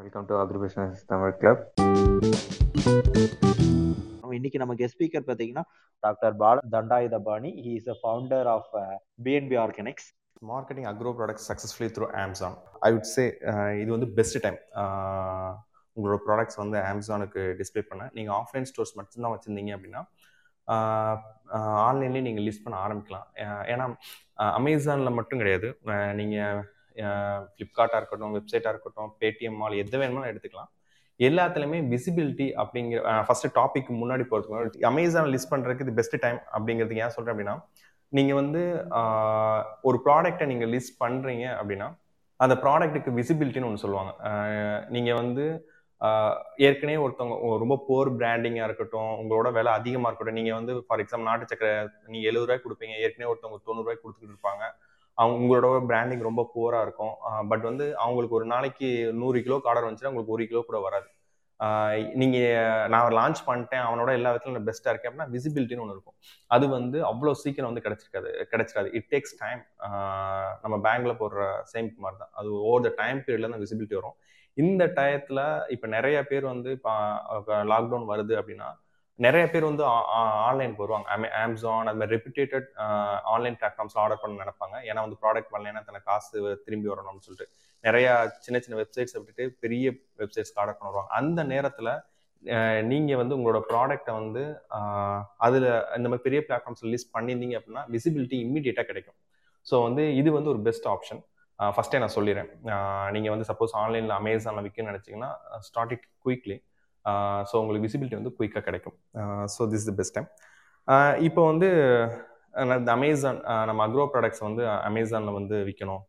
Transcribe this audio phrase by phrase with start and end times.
[0.00, 1.62] Welcome to agribusiness Tamil club
[4.36, 5.64] இன்னைக்கு நம்ம guest speaker பார்த்தீங்கன்னா
[6.02, 7.50] doctor Bala Thandayuthapani.
[7.64, 8.70] He is a founder of
[9.26, 10.08] BNB organics
[10.52, 12.56] marketing agro products successfully through Amazon
[12.88, 13.26] I would say
[13.82, 14.58] இது வந்து best time
[15.96, 18.10] உங்களோட products வந்து அமேசானுக்கு display பண்ண.
[18.18, 20.04] நீங்கள் ஆஃப்லைன் ஸ்டோர்ஸ் மட்டும்தான் வச்சுருந்தீங்க அப்படின்னா
[21.88, 23.26] ஆன்லைன்லேயே நீங்கள் லிஸ்ட் பண்ண ஆரம்பிக்கலாம்.
[23.72, 23.86] ஏன்னா
[24.58, 25.70] அமேசானில் மட்டும் கிடையாது.
[26.20, 26.62] நீங்கள்
[27.54, 30.70] ஃப்ளிப்கார்ட்டாக இருக்கட்டும் வெப்சைட்டாக இருக்கட்டும் பேடிஎம் மால் எது வேணுமோ எடுத்துக்கலாம்.
[31.20, 37.04] எல்லாத்துலேயுமே விசிபிலிட்டி அப்படிங்கிற ஃபஸ்ட்டு டாபிக் முன்னாடி போகிறதுக்கு முன்னாடி அமேசான் லிஸ்ட் பண்ணுறதுக்கு இது பெஸ்ட் டைம் அப்படிங்கிறதுக்கு
[37.06, 37.56] ஏன் சொல்கிறேன் அப்படின்னா
[38.12, 38.62] நீங்கள் வந்து
[39.88, 41.88] ஒரு ப்ராடக்டை நீங்கள் லிஸ்ட் பண்ணுறீங்க அப்படின்னா
[42.44, 44.12] அந்த ப்ராடக்ட்டுக்கு விசிபிலிட்டின்னு ஒன்று சொல்லுவாங்க.
[44.94, 45.44] நீங்கள் வந்து
[46.66, 51.50] ஏற்கனவே ஒருத்தவங்க ரொம்ப போர் பிராண்டிங்காக இருக்கட்டும் உங்களோட விலை அதிகமாக இருக்கட்டும் நீங்கள் வந்து ஃபார் எக்ஸாம்பிள் நாட்டு
[51.50, 51.74] சக்கரை
[52.12, 54.64] நீங்கள் எழுபது ரூபாய் கொடுப்பீங்க ஏற்கனவே ஒருத்தவங்க தொண்ணூறுரூவாய் கொடுத்துட்டு இருப்பாங்க.
[55.20, 57.14] அவங்க உங்களோட பிராண்டிங் ரொம்ப புவராக இருக்கும்.
[57.50, 58.88] பட் வந்து அவங்களுக்கு ஒரு நாளைக்கு
[59.22, 61.08] நூறு கிலோ ஆர்டர் வந்துச்சுன்னா உங்களுக்கு ஒரு கிலோ கூட வராது.
[62.20, 66.16] நீங்கள் நான் லான்ச் பண்ணிட்டேன் அவனோட எல்லா விதத்துலையும் பெஸ்ட்டாக இருக்கேன் அப்படின்னா விசிபிலிட்டின்னு ஒன்று இருக்கும்.
[66.54, 68.88] அது வந்து அவ்வளோ சீக்கிரம் வந்து கிடச்சிருக்காது கிடச்சிடாது.
[68.98, 69.60] இட் டேக்ஸ் டைம்
[70.62, 74.16] நம்ம பேங்க்கில் போடுற சேம் மாதிரி தான் அது ஓவர் த டைம் பீரியடில் தான் விசிபிலிட்டி வரும்.
[74.56, 76.94] இந்த டயத்தில் இப்போ நிறைய பேர் வந்து இப்போ
[77.72, 78.70] லாக்டவுன் வருது அப்படின்னா
[79.18, 79.84] நிறைய பேர் வந்து
[80.48, 81.08] ஆன்லைனுக்கு வருவாங்க.
[81.14, 82.68] அமேசான் அது மாதிரி ரெப்யூட்டேட்டட்
[83.32, 84.76] ஆன்லைன் பிளாட்ஃபார்ம்ஸ் ஆர்டர் பண்ண நினைப்பாங்க.
[84.90, 87.48] ஏன்னா வந்து ப்ராடக்ட் வரலன்னா தனக்கு காசு திரும்பி வரணும்னு சொல்லிட்டு.
[87.88, 88.06] நிறைய
[88.46, 91.12] சின்ன சின்ன வெப்சைட்ஸ் விட்டுட்டு பெரிய வெப்சைட்ஸ்க்கு ஆர்டர் பண்ண வருவாங்க.
[91.20, 91.92] அந்த நேரத்தில்
[92.92, 94.44] நீங்கள் வந்து உங்களோட ப்ராடக்டை வந்து
[95.46, 99.18] அதில் இந்த மாதிரி பெரிய பிளாட்ஃபார்ம்ஸ் ரிலீஸ் பண்ணியிருந்தீங்க அப்படின்னா விசிபிலிட்டி இம்மிடியேட்டாக கிடைக்கும்.
[99.66, 101.22] ஸோ வந்து இது வந்து ஒரு பெஸ்ட் ஆப்ஷன்
[101.74, 102.50] ஃபஸ்ட்டே நான் சொல்லிடுறேன்.
[103.14, 105.30] நீங்கள் வந்து சப்போஸ் ஆன்லைனில் அமேசானில் விற்கணும்னு நினச்சிங்கன்னா
[105.68, 106.56] ஸ்டார்ட் இட் குயிக்லி
[107.50, 108.96] ஸோ உங்களுக்கு விசிபிலிட்டி வந்து குயிக்காக கிடைக்கும்.
[109.54, 110.28] So this the best time
[111.28, 111.68] இப்போ வந்து
[112.76, 116.02] இந்த அமேசான் நம்ம அக்ரோ ப்ராடக்ட்ஸ் வந்து அமேசானில் வந்து விற்கணும்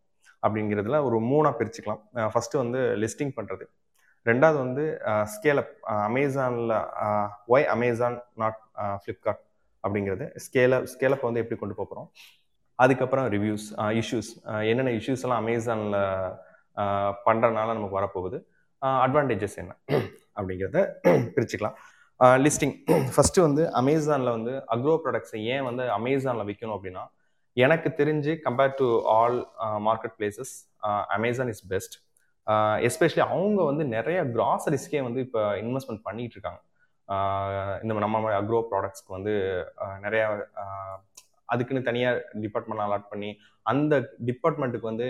[0.46, 2.02] அப்படிங்கிறதுல ஒரு மூணாக பிரிச்சுக்கலாம்.
[2.34, 3.66] ஃபஸ்ட்டு வந்து லிஸ்டிங் பண்ணுறது
[4.26, 4.84] ரெண்டாவது வந்து
[5.34, 5.72] ஸ்கேலப்
[6.10, 6.74] அமேசானில்
[7.54, 8.60] ஒய் அமேசான் நாட்
[9.02, 9.42] ஃப்ளிப்கார்ட்
[9.84, 10.26] அப்படிங்கிறது.
[10.46, 12.08] ஸ்கேலப் ஸ்கேலப் வந்து எப்படி கொண்டு போகிறோம்
[12.80, 13.66] அதுக்கப்புறம் ரிவ்யூஸ்
[14.02, 14.30] இஷ்யூஸ்
[14.70, 15.98] என்னென்ன இஷ்யூஸ் எல்லாம் அமேசானில்
[17.28, 18.38] பண்ணுறதுனால நமக்கு வரப்போகுது?
[19.06, 19.74] அட்வான்டேஜஸ் என்ன?
[20.38, 20.80] அப்படிங்கிறத
[21.36, 21.76] பிரிச்சுக்கலாம்.
[22.46, 22.76] லிஸ்டிங்
[23.14, 27.04] ஃபஸ்ட்டு வந்து அமேசானில் வந்து அக்ரோ ப்ராடக்ட்ஸை ஏன் வந்து அமேசானில் விற்கணும் அப்படின்னா
[27.58, 29.38] எனக்கு தெரிஞ்சு compared to all
[29.88, 30.54] market places
[31.18, 31.96] Amazon is best
[32.88, 36.62] especially அவங்க வந்து நிறைய கிராசரிஸ்க்கே வந்து இப்போ இன்வெஸ்ட்மெண்ட் பண்ணிட்டு இருக்காங்க.
[37.84, 39.34] இந்த நம்ம அக்ரோ ப்ராடக்ட்ஸ்க்கு வந்து
[40.06, 40.28] நிறையா
[41.54, 43.30] அதுக்குன்னு தனியாக டிபார்ட்மெண்ட் அலாட் பண்ணி
[43.72, 43.94] அந்த
[44.30, 45.08] டிபார்ட்மெண்ட்டுக்கு வந்து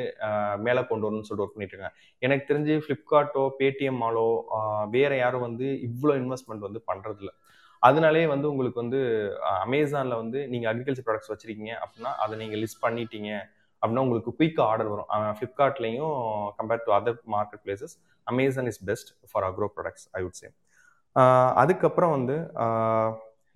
[0.65, 1.95] மேலே கொண்டு வரணும்னு சொல்லிட்டு ஒர்க் பண்ணிட்டு இருக்காங்க.
[2.25, 4.27] எனக்கு தெரிஞ்சு ஃப்ளிப்கார்ட்டோ பேடிஎம் மாலோ
[4.95, 7.33] வேற யாரும் வந்து இவ்வளோ இன்வெஸ்ட்மெண்ட் வந்து பண்ணுறதில்ல
[7.83, 8.99] அதனாலே வந்து உங்களுக்கு வந்து
[9.65, 13.31] அமேசானில் வந்து நீங்கள் அக்ரிகல்ச்சர் ப்ராடக்ட்ஸ் வச்சுருக்கீங்க அப்படின்னா அதை நீங்கள் லிஸ்ட் பண்ணிட்டீங்க
[13.81, 15.09] அப்படின்னா உங்களுக்கு குயிக்காக ஆர்டர் வரும்.
[15.37, 16.13] ஃப்ளிப்கார்ட்லேயும்
[16.59, 17.95] compare to other market places
[18.27, 20.49] Amazon is best for agro products I would say
[21.61, 22.35] அதுக்கப்புறம் வந்து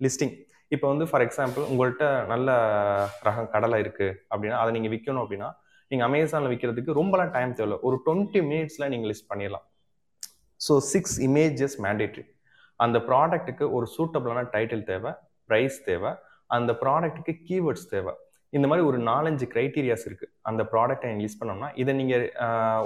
[0.06, 0.34] லிஸ்டிங்
[0.72, 2.48] இப்போ வந்து ஃபார் எக்ஸாம்பிள் உங்கள்கிட்ட நல்ல
[3.26, 5.48] ரகம் கடலை இருக்குது அப்படின்னா அதை நீங்கள் விற்கணும் அப்படின்னா
[5.90, 9.64] நீங்கள் அமேசானில் விற்கிறதுக்கு ரொம்பலாம் டைம் தேவை ஒரு டுவெண்ட்டி மினிட்ஸில் நீங்கள் லிஸ்ட் பண்ணிடலாம்.
[10.60, 12.24] ஸோ சிக்ஸ் இமேஜஸ் மேண்டேட்ரி
[12.80, 15.12] அந்த ப்ராடக்ட்டுக்கு ஒரு சூட்டபிளான டைட்டில் தேவை
[15.50, 16.10] ப்ரைஸ் தேவை
[16.56, 18.12] அந்த ப்ராடக்ட்டுக்கு கீவேர்ட்ஸ் தேவை.
[18.52, 22.24] இந்த மாதிரி ஒரு நாலஞ்சு க்ரைட்டீரியாஸ் இருக்குது அந்த ப்ராடக்டை நீங்கள் லிஸ்ட் பண்ணோம்னா இதை நீங்கள்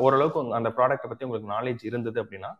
[0.05, 2.51] ஓரளவுக்கு அந்த ப்ராடக்ட்டை பற்றி உங்களுக்கு நாலேஜ் இருந்தது அப்படின்னா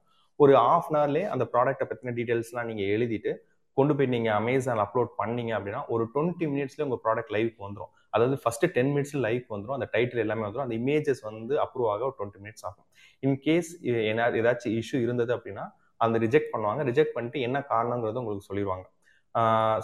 [0.41, 3.33] ஒரு ஆஃப் அன் ஹவர்லேயே அந்த ப்ராடக்ட்டை பற்றின டீட்டெயில்ஸ்லாம் நீங்கள் எழுதிட்டு
[3.77, 8.37] கொண்டு போய் நீங்கள் அமேசான் அப்லோட் பண்ணீங்க அப்படின்னா ஒரு டுவெண்ட்டி மினிட்ஸ்ல உங்கள் ப்ராடக்ட் லைவ்க்கு வந்துடும் அதாவது
[8.43, 12.17] ஃபஸ்ட்டு டென் மினிட்ஸில் லைவ் வந்துடும் அந்த டைட்டில் எல்லாமே வந்துடும் அந்த இமேஜஸ் வந்து அப்ரூவ் ஆக ஒரு
[12.19, 12.87] டுவெண்ட்டி மினிட்ஸ் ஆகும்.
[13.23, 13.71] இன் கேஸ்
[14.11, 15.65] என்ன ஏதாச்சும் இஷ்யூ இருந்தது அப்படின்னா
[16.01, 16.83] அந்த ரிஜெக்ட் பண்ணுவாங்க.
[16.91, 18.87] ரிஜெக்ட் பண்ணிட்டு என்ன காரணங்கிறத உங்களுக்கு சொல்லிடுவாங்க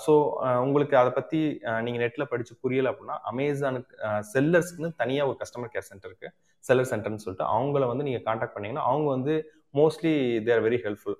[0.04, 0.12] ஸோ
[0.64, 1.38] உங்களுக்கு அதை பற்றி
[1.84, 3.94] நீங்கள் நெட்டில் படித்து புரியலை அப்படின்னா அமேசானுக்கு
[4.32, 6.34] செல்லர்ஸ்க்குன்னு தனியாக ஒரு கஸ்டமர் கேர் சென்டர் இருக்குது
[6.64, 9.34] செல்லர் சென்டர்னு சொல்லிட்டு அவங்கள வந்து நீங்கள் காண்டாக்ட் பண்ணிங்கன்னா அவங்க வந்து
[9.78, 10.14] மோஸ்ட்லி
[10.48, 11.18] தேர் வெரி ஹெல்ப்ஃபுல்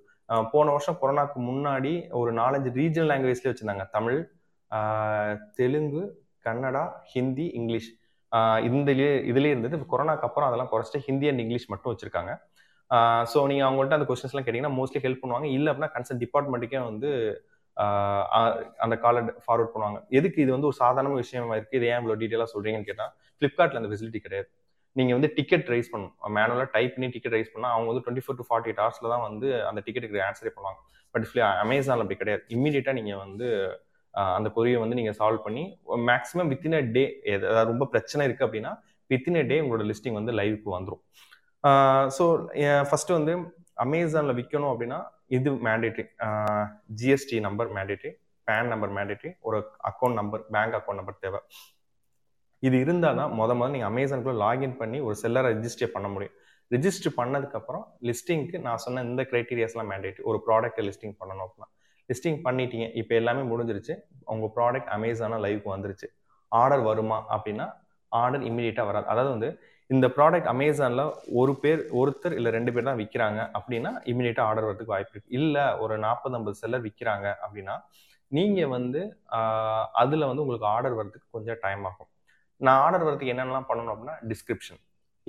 [0.52, 3.86] போன வருஷம் கொரோனாக்கு முன்னாடி ஒரு நாலஞ்சு ரீஜனல் லாங்குவேஜ்லேயே வச்சுருந்தாங்க.
[3.96, 4.18] தமிழ்
[5.58, 6.02] தெலுங்கு
[6.46, 7.90] கன்னடா ஹிந்தி இங்கிலீஷ்.
[8.68, 8.90] இந்த
[9.30, 9.84] இதுலேயே இருந்தது.
[9.92, 12.32] கொரோனாக்கு அப்புறம் அதெல்லாம் குறைச்சிட்டு ஹிந்தி அண்ட் இங்கிலீஷ் மட்டும் வச்சுருக்காங்க.
[13.32, 15.48] ஸோ நீங்கள் அவங்கள்ட்ட அந்த கொஸ்டின்ஸ்லாம் கேட்டிங்கன்னா மோஸ்ட்லி ஹெல்ப் பண்ணுவாங்க.
[15.56, 17.10] இல்லை அப்படின்னா கன்சர்ன் டிபார்ட்மெண்ட்டுக்கே வந்து
[18.84, 19.98] அந்த காலை ஃபார்வர்ட் பண்ணுவாங்க.
[20.18, 23.90] எதுக்கு இது வந்து ஒரு சாதாரண விஷயமா இருக்குது இதை ஏன் இவ்வளோ டீட்டெயிலாக சொல்கிறீங்கன்னு கேட்டால் ஃப்ளிப்கார்ட்டில் அந்த
[23.90, 24.48] ஃபெசிலிட்டி கிடையாது.
[24.98, 26.14] நீங்கள் வந்து டிக்கெட் ரைஸ் பண்ணணும்.
[26.36, 29.24] மேனுவலாக டைப் பண்ணி டிக்கெட் ரைஸ் பண்ணால் அவங்க வந்து twenty four to forty eight ஹவர்ஸில் தான்
[29.28, 30.80] வந்து அந்த டிக்கெட்டுக்கு ஆன்சரே பண்ணுவாங்க.
[31.14, 31.26] பட்
[31.64, 32.42] அமேசானில் அப்படி கிடையாது.
[32.56, 33.48] இம்மீடியட்டாக நீங்கள் வந்து
[34.38, 35.64] அந்த பொரியை வந்து நீங்கள் சால்வ் பண்ணி
[36.10, 37.04] மேக்ஸிமம் வித்தின் அ டே
[37.34, 38.72] ஏதாவது ரொம்ப பிரச்சனை இருக்குது அப்படின்னா
[39.10, 41.02] வித்தின் அ டே உங்களோட லிஸ்டிங் வந்து லைவுக்கு வந்துடும்
[42.16, 42.24] ஸோ
[42.90, 43.32] ஃபஸ்ட்டு வந்து
[43.84, 44.98] அமேசானில் விற்கணும் அப்படின்னா
[45.36, 46.04] இது mandatory
[47.00, 48.10] GST number mandatory
[48.48, 49.58] PAN number mandatory ஒரு
[49.90, 51.40] account number bank account number தேவை.
[52.66, 56.34] இது இருந்தால் தான் மொதல் முதல்ல நீங்கள் அமேசான்குள்ளே லாகின் பண்ணி ஒரு செல்லரை ரிஜிஸ்டர் பண்ண முடியும்.
[56.74, 61.68] ரிஜிஸ்டர் பண்ணதுக்கப்புறம் லிஸ்டிங்க்கு நான் சொன்ன இந்த க்ரைட்டீரியாஸ்லாம் மேண்டேட் ஒரு ப்ராடக்ட்டை லிஸ்டிங் பண்ணணும் அப்படின்னா.
[62.08, 62.86] லிஸ்டிங் பண்ணிட்டீங்க.
[63.00, 63.94] இப்போ எல்லாமே முடிஞ்சிருச்சு.
[64.32, 66.08] உங்கள் ப்ராடக்ட் அமேசானாக லைவுக்கு வந்துருச்சு.
[66.52, 67.66] ஆர்டர் வருமா அப்படின்னா
[68.12, 69.06] ஆர்டர் இமீடியட்டாக வராது.
[69.12, 69.50] அதாவது வந்து
[69.90, 71.04] இந்த ப்ராடக்ட் அமேசானில்
[71.40, 75.64] ஒரு பேர் ஒருத்தர் இல்லை ரெண்டு பேர் தான் விற்கிறாங்க அப்படின்னா இமீடியட்டாக ஆர்டர் வரதுக்கு வாய்ப்பு இருக்குது இல்லை
[75.84, 77.76] ஒரு நாற்பது ஐம்பது செல்லர் விற்கிறாங்க அப்படின்னா
[78.32, 79.00] நீங்கள் வந்து
[80.02, 82.10] அதில் வந்து உங்களுக்கு ஆர்டர் வர்றதுக்கு கொஞ்சம் டைம் ஆகும்.
[82.66, 84.80] நான் ஆர்டர் வரதுக்கு என்னென்னலாம் பண்ணணும் அப்படின்னா டிஸ்கிரிப்ஷன்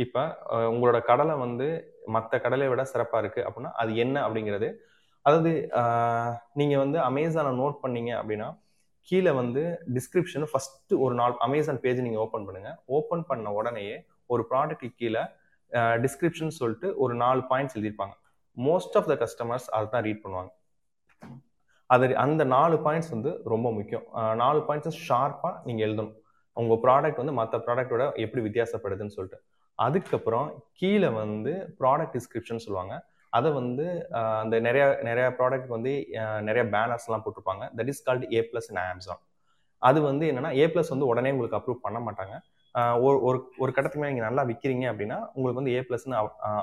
[0.04, 0.22] இப்போ
[0.74, 1.68] உங்களோட கடலை வந்து
[2.16, 4.70] மற்ற கடலை விட சிறப்பாக இருக்குது அப்படின்னா அது என்ன அப்படிங்கிறது.
[5.28, 5.52] அதாவது
[6.60, 8.48] நீங்கள் வந்து அமேசானை நோட் பண்ணீங்க அப்படின்னா
[9.10, 9.64] கீழே வந்து
[9.96, 13.98] டிஸ்கிரிப்ஷன் ஃபஸ்ட்டு ஒரு நாள் அமேசான் பேஜ் நீங்கள் ஓப்பன் பண்ணுங்கள் ஓப்பன் பண்ண உடனேயே
[14.34, 15.24] ஒரு ப்ராடக்ட்டுக்கு கீழே
[16.06, 18.16] டிஸ்கிரிப்ஷன் சொல்லிட்டு ஒரு நாலு பாயிண்ட்ஸ் எழுதியிருப்பாங்க.
[18.68, 20.52] மோஸ்ட் ஆஃப் த கஸ்டமர்ஸ் அதை தான் ரீட் பண்ணுவாங்க.
[21.90, 24.06] அது அந்த நாலு பாயிண்ட்ஸ் வந்து ரொம்ப முக்கியம்.
[24.44, 26.18] நாலு பாயிண்ட்ஸை ஷார்ப்பாக நீங்கள் எழுதணும்.
[26.58, 29.40] உங்கள் ப்ராடக்ட் வந்து மற்ற ப்ராடக்டோட எப்படி வித்தியாசப்படுதுன்னு சொல்லிட்டு.
[29.80, 30.48] அதுக்கப்புறம்
[30.80, 32.96] கீழே வந்து ப்ராடக்ட் டிஸ்கிரிப்ஷன் சொல்லுவாங்க.
[33.38, 33.86] அதை வந்து
[34.44, 35.92] அந்த நிறைய நிறைய ப்ராடக்ட் வந்து
[36.48, 37.66] நிறைய பேனர்ஸ்லாம் போட்டிருப்பாங்க.
[37.78, 39.22] That is called A plus in Amazon
[39.82, 42.36] அது வந்து என்னன்னா ஏ ப்ளஸ் வந்து உடனே உங்களுக்கு அப்ரூவ் பண்ண மாட்டாங்க.
[43.06, 46.18] ஒரு ஒரு ஒரு கட்டத்துக்கு மேலே நீங்கள் நல்லா விற்கிறீங்க அப்படின்னா உங்களுக்கு வந்து ஏ ப்ளஸ்னு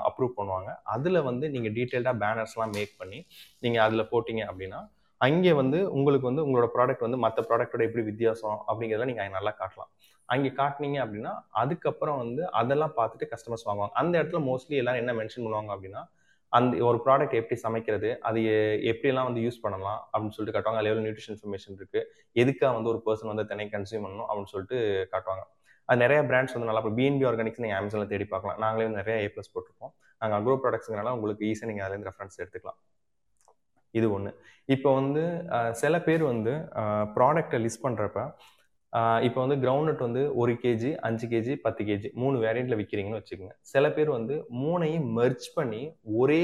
[0.09, 0.69] அப்ரூவ் பண்ணுவாங்க.
[0.95, 3.19] அதில் வந்து நீங்கள் டீட்டெயில்டாக பேனர்ஸ்லாம் மேக் பண்ணி
[3.63, 4.79] நீங்கள் அதில் போட்டிங்க அப்படின்னா
[5.25, 9.91] அங்கே வந்து உங்களுக்கு வந்து உங்களோட ப்ராடக்ட் வந்து மற்ற ப்ராடக்டோட எப்படி வித்தியாசம் அப்படிங்கிறத நீங்கள் நல்லா காட்டலாம்.
[10.33, 13.93] அங்கே காட்டினீங்க அப்படின்னா அதுக்கப்புறம் வந்து அதெல்லாம் பார்த்துட்டு கஸ்டமர்ஸ் வாங்குவாங்க.
[14.01, 16.03] அந்த இடத்துல மோஸ்ட்லி எல்லாரும் என்ன மென்ஷன் பண்ணுவாங்க அப்படின்னா
[16.57, 18.39] அந்த ஒரு ப்ராடக்ட் எப்படி சமைக்கிறது அது
[18.91, 20.79] எப்படிலாம் வந்து யூஸ் பண்ணலாம் அப்படின்னு சொல்லிட்டு காட்டுவாங்க.
[20.81, 22.03] அதில் எவ்வளோ நியூட்ரிஷன் இன்ஃபர்மேஷன் இருக்குது
[22.41, 24.77] எதுக்காக வந்து ஒரு பர்சன் வந்து தனி கன்சியூம் பண்ணணும் அப்படின்னு சொல்லிட்டு
[25.13, 25.43] காட்டுவாங்க.
[25.89, 28.59] அது நிறைய பிராண்ட்ஸ் வந்து நல்லா பிஎன்பி ஆர்கானிக்ஸ் நீங்கள் அமேசானில் தேடி பார்க்கலாம்.
[28.65, 32.79] நாங்களே வந்து நிறைய ஏ ப்ளஸ் போட்டிருக்கோம் நாங்கள் அக்ரோ ப்ராடக்ட்ஸ்னால உங்களுக்கு ஈஸியாக நீங்கள் அதுலேருந்து ரெஃபரன்ஸ் எடுத்துக்கலாம்.
[33.95, 34.31] இது ஒன்று
[34.75, 35.23] இப்போ வந்து
[35.81, 36.53] சில பேர் வந்து
[37.17, 38.21] ப்ராடக்டை லிஸ்ட் பண்ணுறப்ப
[39.27, 43.55] இப்போ வந்து கிரவுண்ட் வந்து ஒரு கேஜி அஞ்சு கேஜி பத்து கேஜி மூணு வேரியண்ட்டில் விற்கிறீங்கன்னு வச்சுக்கோங்க.
[43.71, 45.81] சில பேர் வந்து மூணையும் மெர்ச் பண்ணி
[46.19, 46.43] ஒரே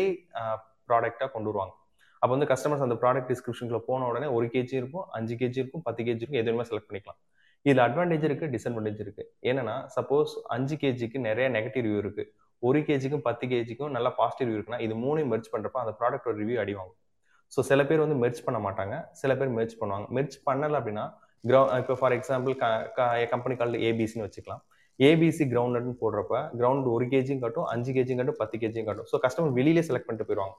[0.87, 1.73] ப்ராடக்டாக கொண்டு வருவாங்க.
[2.21, 6.01] அப்போ வந்து கஸ்டமர்ஸ் அந்த ப்ராடக்ட் டிஸ்கிரிப்ஷனுக்குள்ள போன உடனே ஒரு கேஜி இருக்கும் அஞ்சு கேஜி இருக்கும் பத்து
[6.07, 7.19] கேஜி இருக்கும் எதுவுமே செலக்ட் பண்ணிக்கலாம்.
[7.65, 12.29] இதில் அட்வான்டேஜ் இருக்குது டிஸ்அட்வான்டேஜ் இருக்குது என்னன்னா சப்போஸ் அஞ்சு கேஜிக்கு நிறைய நெகட்டிவ் ரிவ்யூ இருக்குது
[12.63, 16.59] ஒரு கேஜிக்கும் பத்து கேஜிக்கும் நல்லா பாசிட்டிவ் ரிவ்யூ இருக்குன்னா இது மூணையும் மெர்ச் பண்ணுறப்ப அந்த ப்ராடக்டோட ரிவ்யூ
[16.63, 16.93] அடிவாங்க
[17.53, 18.95] ஸோ சில பேர் வந்து மெர்ச் பண்ண மாட்டாங்க.
[19.21, 20.05] சில பேர் மெர்ச் பண்ணுவாங்க.
[20.17, 21.05] மெர்ச் பண்ணலை அப்படின்னா
[21.49, 22.53] கிரௌ இப்போ ஃபார் எக்ஸாம்பிள்
[23.33, 24.61] கம்பெனி கால்டு ஏபிசின்னு வச்சுக்கலாம்.
[24.99, 29.07] ஏபிசி கிரவுண்ட்னு போடுறப்ப கிரவுண்ட் ஒரு கேஜியும் காட்டும் அஞ்சு கேஜியும் காட்டும் பத்து கேஜியும் காட்டும்.
[29.11, 30.55] ஸோ கஸ்டமர் வெளியிலே செலக்ட் பண்ணிட்டு போயிடுவாங்க.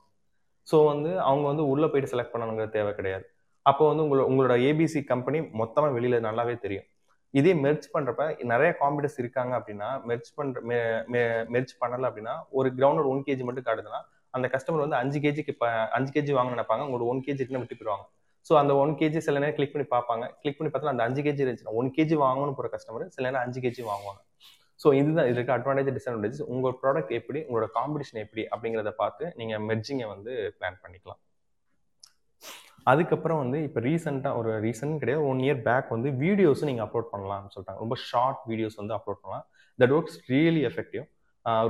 [0.70, 3.26] ஸோ வந்து அவங்க வந்து உள்ளே போயிட்டு செலக்ட் பண்ணணுங்கிற தேவை கிடையாது.
[3.66, 6.86] அப்போ வந்து உங்களோட உங்களோட ஏபிசி கம்பெனி மொத்தமாக வெளியில் நல்லாவே தெரியும்.
[7.34, 10.60] இதே மெர்ச் பண்ணுறப்ப நிறைய காம்படிட்டர்ஸ் இருக்காங்க அப்படின்னா மெர்ச் பண்ணுற
[11.54, 14.00] மெர்ச் பண்ணலை அப்படின்னா ஒரு கிரவுண்டர் ஒன் கேஜி மட்டும் காட்டுதுன்னா
[14.36, 16.82] அந்த கஸ்டமர் வந்து அஞ்சு கேஜிக்கு இப்போ அஞ்சு கேஜி வாங்க நினைப்பாங்க.
[16.88, 18.04] உங்களோட ஒன் கேஜி விட்டு போயிடுவாங்க.
[18.48, 20.24] ஸோ அந்த ஒன் கேஜி சில நேரம் கிளிக் பண்ணி பார்ப்பாங்க.
[20.40, 23.60] கிளிக் பண்ணி பார்த்தா அந்த அஞ்சு கேஜி இருந்துச்சுன்னா ஒன் கேஜி வாங்கணும்னு போகிற கஸ்டமர் சில நேரம் அஞ்சு
[23.64, 24.20] கேஜி வாங்குவாங்க.
[24.82, 30.08] ஸோ இதுதான் இதுக்கு அட்வான்டேஜ் டிஸ்அட்வான்டேஜ் உங்கள் ப்ராடக்ட் எப்படி உங்களோட காம்படிஷன் எப்படி அப்படிங்கிறத பார்த்து நீங்கள் மெர்ஜிங்கை
[30.14, 31.20] வந்து பிளான் பண்ணிக்கலாம்.
[32.92, 35.22] அதுக்கப்புறம் வந்து இப்போ ரீசெண்டாக ஒரு ரீசன் கிடையாது.
[35.30, 37.80] ஒன் இயர் பேக் வந்து வீடியோஸும் நீங்கள் அப்லோட் பண்ணலாம்னு சொல்லிட்டாங்க.
[37.84, 39.46] ரொம்ப ஷார்ட் வீடியோஸ் வந்து அப்லோட் பண்ணலாம்.
[39.78, 41.04] தட் ஒர்க்ஸ் ரியலி எஃபெக்டிவ்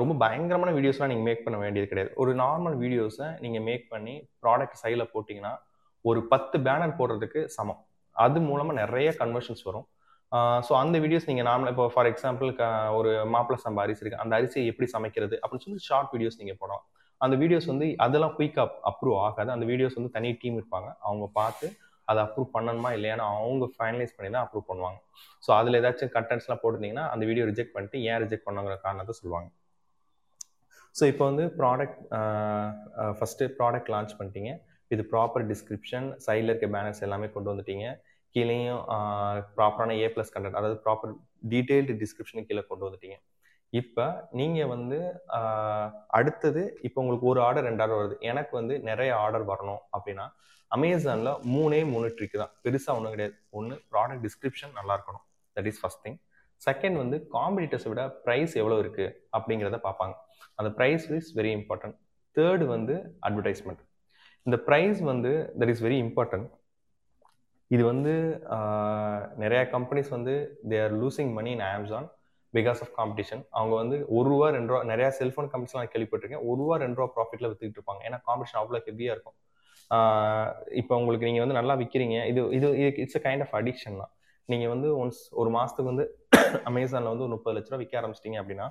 [0.01, 2.11] ரொம்ப பயங்கரமான வீடியோஸ்லாம் நீங்கள் மேக் பண்ண வேண்டியது கிடையாது.
[2.23, 5.53] ஒரு நார்மல் வீடியோஸை நீங்கள் மேக் பண்ணி ப்ராடக்ட் சைடில் போட்டிங்கன்னா
[6.11, 7.81] ஒரு பத்து பேனர் போடுறதுக்கு சமம்.
[8.25, 9.87] அது மூலமாக நிறைய கன்வர்ஷன்ஸ் வரும்.
[10.67, 12.51] ஸோ அந்த வீடியோஸ் நீங்கள் நார்மலாக இப்போ ஃபார் எக்ஸாம்பிள்
[12.99, 16.85] ஒரு மாப்பிள சம்பா அரிசி இருக்குது அந்த அரிசியை எப்படி சமைக்கிறது அப்படின்னு சொல்லி ஷார்ட் வீடியோஸ் நீங்கள் போடலாம்.
[17.25, 19.51] அந்த வீடியோஸ் வந்து அதெல்லாம் குயிக்காக அப்ரூவ் ஆகாது.
[19.57, 20.89] அந்த வீடியோஸ் வந்து தனி டீம் இருப்பாங்க.
[21.09, 21.67] அவங்க பார்த்து
[22.11, 24.99] அதை அப்ரூவ் பண்ணணுமா இல்லையான்னு அவங்க ஃபைனலைஸ் பண்ணி தான் அப்ரூவ் பண்ணுவாங்க.
[25.45, 29.49] ஸோ அதில் ஏதாச்சும் கண்டென்ட்ஸ்லாம் போட்டிருந்தீங்கன்னா அந்த வீடியோ ரிஜெக்ட் பண்ணிட்டு ஏன் ரிஜெக்ட் பண்ணுங்கிற காரணத்தை சொல்லுவாங்க.
[30.99, 32.01] ஸோ இப்போ வந்து ப்ராடக்ட்
[33.19, 34.51] ஃபஸ்ட்டு ப்ராடக்ட் லான்ச் பண்ணிட்டீங்க.
[34.95, 37.87] இது ப்ராப்பர் டிஸ்கிரிப்ஷன் சைடில் இருக்க பேனர்ஸ் எல்லாமே கொண்டு வந்துட்டீங்க.
[38.35, 38.83] கீழேயும்
[39.57, 41.13] ப்ராப்பரான ஏ ப்ளஸ் கண்டென்ட் அதாவது ப்ராப்பர்
[41.53, 43.17] டீட்டெயில்டு டிஸ்கிரிப்ஷனுக்கு கீழே கொண்டு வந்துட்டீங்க.
[43.81, 44.05] இப்போ
[44.39, 44.99] நீங்கள் வந்து
[46.19, 48.17] அடுத்தது இப்போ உங்களுக்கு ஒரு ஆர்டர் ரெண்டு ஆர்டர் வருது.
[48.31, 50.27] எனக்கு வந்து நிறைய ஆர்டர் வரணும் அப்படின்னா
[50.71, 52.53] அமேசானில் மூணே மூணு ட்ரிக் தான்.
[52.65, 53.35] பெருசாக ஒன்றும் கிடையாது.
[53.59, 55.25] ஒன்று ப்ராடக்ட் டிஸ்கிரிப்ஷன் நல்லா இருக்கணும்.
[55.57, 56.19] That is first thing
[56.67, 60.15] second வந்து காம்படிட்டர்ஸை விட ப்ரைஸ் எவ்வளோ இருக்குது அப்படிங்கிறத பார்ப்பாங்க.
[60.59, 61.97] அந்த price is very important
[62.37, 62.95] third வந்து
[63.29, 63.83] அட்வர்டைஸ்மெண்ட்
[64.47, 66.49] இந்த ப்ரைஸ் வந்து தட் இஸ் வெரி இம்பார்ட்டன்ட்
[67.71, 68.13] இது வந்து
[69.43, 70.35] நிறைய கம்பெனிஸ் வந்து
[70.71, 72.09] they are losing money in Amazon
[72.55, 76.43] because of competition அவங்க வந்து ஒரு ரூபா ரெண்டு ரூபா நிறைய செல்ஃபோன் கம்பெனிஸ்லாம் நான் கேள்விப்பட்டிருக்கேன்.
[76.49, 78.03] ஒரு ரூபா ரெண்டு ரூபா ப்ராஃபிட்டில் விற்றுக்கிட்டு இருப்பாங்க.
[78.09, 79.37] ஏன்னா காம்படிஷன் அவ்வளோ ஹெவியாக இருக்கும்.
[80.81, 82.69] இப்போ உங்களுக்கு நீங்கள் வந்து நல்லா விற்கிறீங்க இது இது
[83.05, 84.13] it's a kind of addiction தான்.
[84.49, 86.07] நீங்கள் வந்து ஒன்ஸ் ஒரு மாதத்துக்கு வந்து
[86.71, 88.69] அமேசானில் வந்து ஒரு முப்பது லட்ச ரூபா விற்க ஆரம்பிச்சிட்டிங்க அப்படின்னா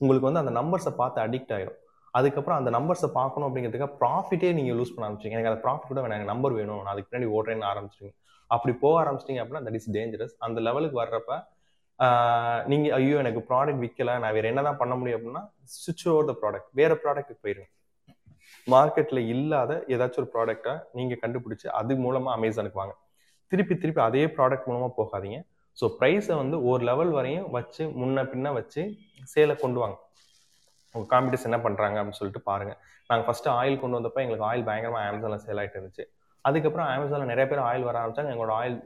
[0.00, 1.78] உங்களுக்கு வந்து அந்த நம்பர்ஸை பார்த்து அடிக்ட் ஆகிடும்
[2.18, 6.30] அதுக்கப்புறம் அந்த நம்பர்ஸை பார்க்கணும் அப்படிங்கிறதுக்காக ப்ராஃபிட்டே நீங்கள் லூஸ் பண்ண ஆரம்பிச்சிங்க எனக்கு அந்த ப்ராஃபிட் கூட எனக்கு
[6.32, 8.12] நம்பர் வேணும் நான் அதுக்கு பின்னாடி ஓடுறேன்னு ஆரம்பிச்சிங்க
[8.50, 11.32] அப்படி போக ஆரம்பிச்சிட்டிங்க அப்படின்னா தட் இஸ் டேஞ்சரஸ் அந்த லெவலுக்கு வர்றப்ப
[12.70, 15.42] நீங்கள் ஐயோ எனக்கு ப்ராடக்ட் விற்கல நான் வேறு என்ன தான் பண்ண முடியும் அப்படின்னா
[15.76, 17.68] சுவிட்ச் ஓவர் த ப்ராடக்ட் வேறு ப்ராடக்ட்டுக்கு போயிருங்க.
[18.74, 22.94] மார்க்கெட்டில் இல்லாத ஏதாச்சும் ஒரு ப்ராடக்டை நீங்கள் கண்டுபிடிச்சி அது மூலமாக அமேசானுக்கு வாங்க.
[23.52, 25.38] திருப்பி திருப்பி அதே ப்ராடக்ட் மூலமாக போகாதீங்க.
[25.80, 28.82] ஸோ ப்ரைஸை வந்து ஒரு லெவல் வரையும் வச்சு முன்ன பின்ன வச்சு
[29.32, 29.96] சேலை கொண்டு வாங்க.
[30.94, 32.78] உங்கள் காம்படிஷன் என்ன பண்ணுறாங்க அப்படின்னு சொல்லிட்டு பாருங்கள்
[33.08, 36.04] நாங்கள் ஃபஸ்ட்டு ஆயில் கொண்டு வந்தப்போ எங்களுக்கு ஆயில் பயங்கரமாக அமேசானில் சேல் ஆகிட்டு இருந்துச்சு.
[36.44, 38.32] அதுக்கப்புறம் அமேசானில் நிறைய பேர் ஆயில் வர ஆரம்பிச்சாங்க.
[38.34, 38.76] எங்களோட ஆயில்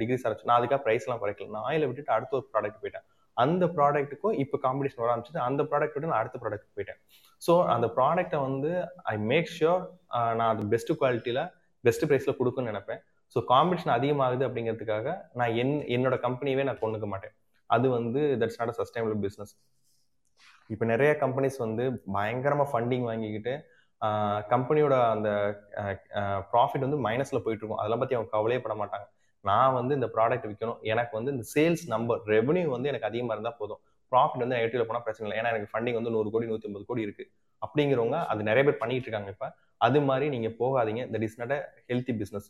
[0.00, 1.50] டிகிரிஸ் ஆரம்பிச்சு நான் அதுக்காக ப்ரைஸ்லாம் குறைக்கல.
[1.56, 3.06] நான் ஆயிலை விட்டுட்டு அடுத்த ஒரு ப்ராடக்ட் போயிட்டேன்.
[3.36, 7.00] அந்த ப்ராடக்ட்டுக்கும் இப்போ காம்படிஷன் வர ஆரம்பிச்சு அந்த ப்ராடக்ட் விட்டு நான் அடுத்த ப்ராடக்ட் போயிட்டேன்.
[7.42, 8.70] ஸோ அந்த ப்ராடக்ட்டை வந்து
[9.12, 9.82] ஐ மேக் ஷியோர்
[10.38, 11.44] நான் அது பெஸ்ட் குவாலிட்டியில்
[11.84, 13.00] பெஸ்ட் ப்ரைஸில் கொடுக்குன்னு நினைப்பேன்.
[13.34, 15.08] ஸோ காம்படிஷன் அதிகமாகுது அப்படிங்கிறதுக்காக
[15.38, 17.34] நான் என் என்னோட கம்பெனியவே நான் கொண்டுக்க மாட்டேன்.
[17.70, 19.52] அது வந்து that's not a sustainable business
[20.72, 21.84] இப்போ நிறைய கம்பெனிஸ் வந்து
[22.16, 23.54] பயங்கரமாக ஃபண்டிங் வாங்கிக்கிட்டு
[24.52, 25.28] கம்பெனியோட அந்த
[26.50, 29.06] ப்ராஃபிட் வந்து மைனஸில் போயிட்டு இருக்கும் அதெல்லாம் பற்றி அவங்க கவலையே பட மாட்டாங்க.
[29.44, 33.58] நான் வந்து இந்த ப்ராடக்ட் விற்கணும் எனக்கு வந்து இந்த சேல்ஸ் நம்பர் ரெவன்யூ வந்து எனக்கு அதிகமாக இருந்தால்
[33.60, 33.80] போதும்.
[34.12, 35.38] ப்ராஃபிட் வந்து நெகட்டிவ்ல போனால் பிரச்சனை இல்லை.
[35.40, 37.24] ஏன்னா எனக்கு ஃபண்டிங் வந்து நூறு கோடி நூற்றி ஐம்பது கோடி இருக்கு.
[37.62, 39.48] அப்படிங்கிறவங்க அது நிறைய பேர் பண்ணிட்டு இருக்காங்க இப்போ.
[39.86, 41.02] அது மாதிரி நீங்கள் போகாதீங்க.
[41.14, 42.48] That is not a healthy business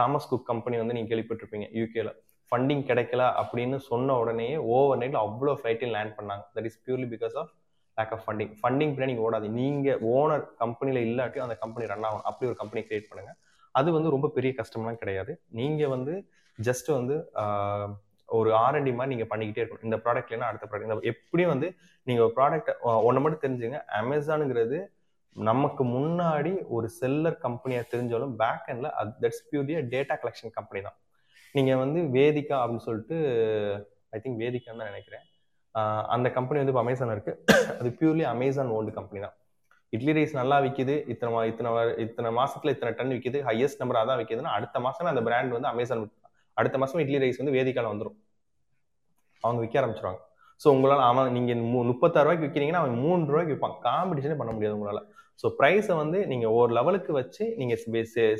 [0.00, 2.10] Thomas Cook company வந்து நீங்கள் கேள்விப்பட்டிருப்பீங்க யூகேல
[2.52, 6.42] ஃபண்டிங் கிடைக்கல அப்படின்னு சொன்ன உடனே ஓவர் நைட்ல அவ்வளோ ஃப்ளைட்டில் லேண்ட் பண்ணாங்க.
[6.56, 7.50] That is purely because of
[7.98, 12.26] lack of funding funding பின்னாடி நீங்கள் ஓடாது நீங்கள் ஓனர் கம்பெனியில் இல்லாட்டியும் அந்த கம்பெனி ரன் ஆகும்
[12.30, 13.32] அப்படி ஒரு கம்பெனி கிரியேட் பண்ணுங்க.
[13.78, 15.32] அது வந்து ரொம்ப பெரிய கஷ்டம்லாம் கிடையாது.
[15.60, 16.14] நீங்கள் வந்து
[16.58, 17.16] ஜஸ்ட் வந்து
[18.38, 19.86] ஒரு ஆர்என்டி மாதிரி நீங்கள் பண்ணிக்கிட்டே இருக்கணும்.
[19.88, 21.68] இந்த ப்ராடக்ட் இல்லைன்னா அடுத்த ப்ராடக்ட் எப்படியும் வந்து
[22.08, 22.70] நீங்கள் ஒரு ப்ராடக்ட்
[23.08, 23.78] ஒன்று மட்டும் தெரிஞ்சுங்க.
[24.00, 24.78] அமேசானுங்கிறது
[25.46, 30.96] நமக்கு முன்னாடி ஒரு செல்லர் கம்பெனியாக தெரிஞ்சாலும் பேக் எண்டில் அது that's purely data collection company தான்.
[31.56, 33.16] நீங்கள் வந்து வேதிகா அப்படின்னு சொல்லிட்டு
[34.16, 35.24] ஐ திங்க் வேதிகான்னு தான் நினைக்கிறேன்.
[36.14, 37.32] அந்த கம்பெனி வந்து இப்போ அமேசான் இருக்கு.
[37.80, 39.36] அது பியூர்லி அமேசான் ஓல்டு கம்பெனி தான்.
[39.96, 41.70] இட்லி ரைஸ் நல்லா விற்கிது இத்தனை இத்தனை
[42.04, 46.02] இத்தனை மாசத்துல இத்தனை டன் விற்கிது ஹையஸ்ட் நம்பர் அதான் விற்கிதுன்னா அடுத்த மாசம் அந்த பிராண்ட் வந்து அமேசான்
[46.56, 48.16] அடுத்த மாசம் இட்லி ரைஸ் வந்து வேதிக்கால வந்துடும்
[49.44, 50.20] அவங்க விற்க ஆரம்பிச்சிருவாங்க.
[50.62, 55.02] ஸோ உங்களால் அவன் நீங்கள் முப்பத்தாறு ரூபாய்க்கு விற்கிறீங்கன்னா அவன் மூணு ரூபாய்க்கு விற்பான் காம்படிஷனே பண்ண முடியாது உங்களால்.
[55.42, 57.80] ஸோ ப்ரைஸை வந்து நீங்கள் ஒரு லெவலுக்கு வச்சு நீங்கள்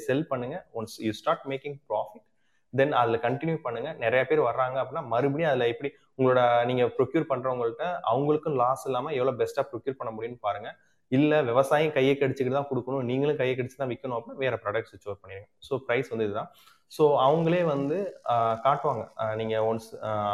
[0.07, 2.25] செல் பண்ணுங்கள் once you start making profit
[2.73, 6.41] then அதில் கண்டினியூ பண்ணுங்கள் நிறைய பேர் வர்றாங்க அப்படின்னா மறுபடியும் அதில் எப்படி உங்களோட
[6.71, 10.77] நீங்கள் ப்ரொக்யூர் பண்ணுறவங்கள்ட்ட அவங்களுக்கும் லாஸ் இல்லாமல் எவ்வளோ பெஸ்ட்டாக ப்ரொக்யூர் பண்ண முடியும்னு பாருங்கள்
[11.13, 15.23] இல்லை விவசாயம் கையை கடிச்சிக்கிட்டு தான் கொடுக்கணும் நீங்களும் கையை கடிச்சு தான் விற்கணும் அப்படின்னா வேறு ப்ராடக்ட் சுவிச்
[15.23, 15.49] பண்ணிடுங்க.
[15.67, 16.51] ஸோ ப்ரைஸ் வந்து இதுதான்.
[16.93, 17.99] ஸோ அவங்களே வந்து
[18.67, 19.05] காட்டுவாங்க.
[19.41, 19.89] நீங்கள் ஒன்ஸ்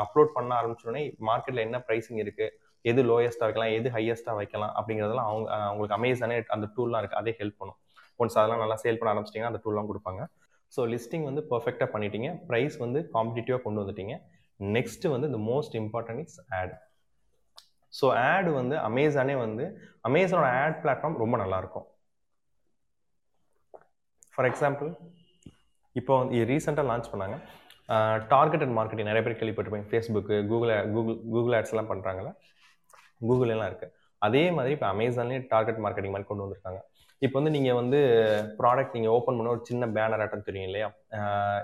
[0.05, 2.51] அப்லோட் பண்ண ஆரம்பிச்சோடனே மார்க்கெட்டில் என்ன ப்ரைஸிங் இருக்குது
[2.91, 7.59] எது லோயஸ்ட்டாக வைக்கலாம் எது ஹையஸ்ட்டாக வைக்கலாம் அப்படிங்கிறதெல்லாம் அவங்க அவங்களுக்கு அமேசானே அந்த டூல்லாம் இருக்குது அதே ஹெல்ப்
[7.61, 7.79] பண்ணும்.
[8.21, 10.23] ஒன்ஸ் அதெல்லாம் நல்லா சேல் பண்ண ஆரம்பிச்சிட்டிங்கன்னா அந்த டூல்லாம் கொடுப்பாங்க.
[10.73, 12.29] ஸோ லிஸ்டிங் வந்து பர்ஃபெக்டாக பண்ணிட்டீங்க.
[12.51, 14.15] ப்ரைஸ் வந்து காம்படிட்டிவாக கொண்டு வந்துட்டீங்க.
[14.61, 16.75] நெக்ஸ்ட்டு வந்து இந்த most important is ad
[17.99, 19.65] so ad வந்து அமேசானே வந்து
[20.09, 21.87] அமேசானோட ஆட் பிளாட்ஃபார்ம் ரொம்ப நல்லாயிருக்கும்
[24.35, 24.89] ஃபார் எக்ஸாம்பிள்
[26.01, 27.37] இப்போ வந்து ரீசெண்டாக லான்ச் பண்ணாங்க.
[28.33, 32.33] டார்கெட்டட் மார்க்கெட்டிங் நிறைய பேர் கேள்விப்பட்டிருப்பேன் ஃபேஸ்புக்கு கூகுள் கூகுள் கூகுள் ஆட்ஸ்லாம் பண்ணுறாங்களே
[33.21, 33.89] கூகுள் எல்லாம் இருக்கு.
[34.27, 36.81] அதே மாதிரி இப்போ அமேசான்லேயே டார்கெட் மார்க்கெட்டிங் மாதிரி கொண்டு வந்திருக்காங்க.
[37.23, 37.99] இப்போ வந்து நீங்கள் வந்து
[38.61, 40.89] ப்ராடக்ட் நீங்கள் ஓப்பன் பண்ண ஒரு சின்ன பேனர் ஆட்டம் தெரியும் இல்லையா?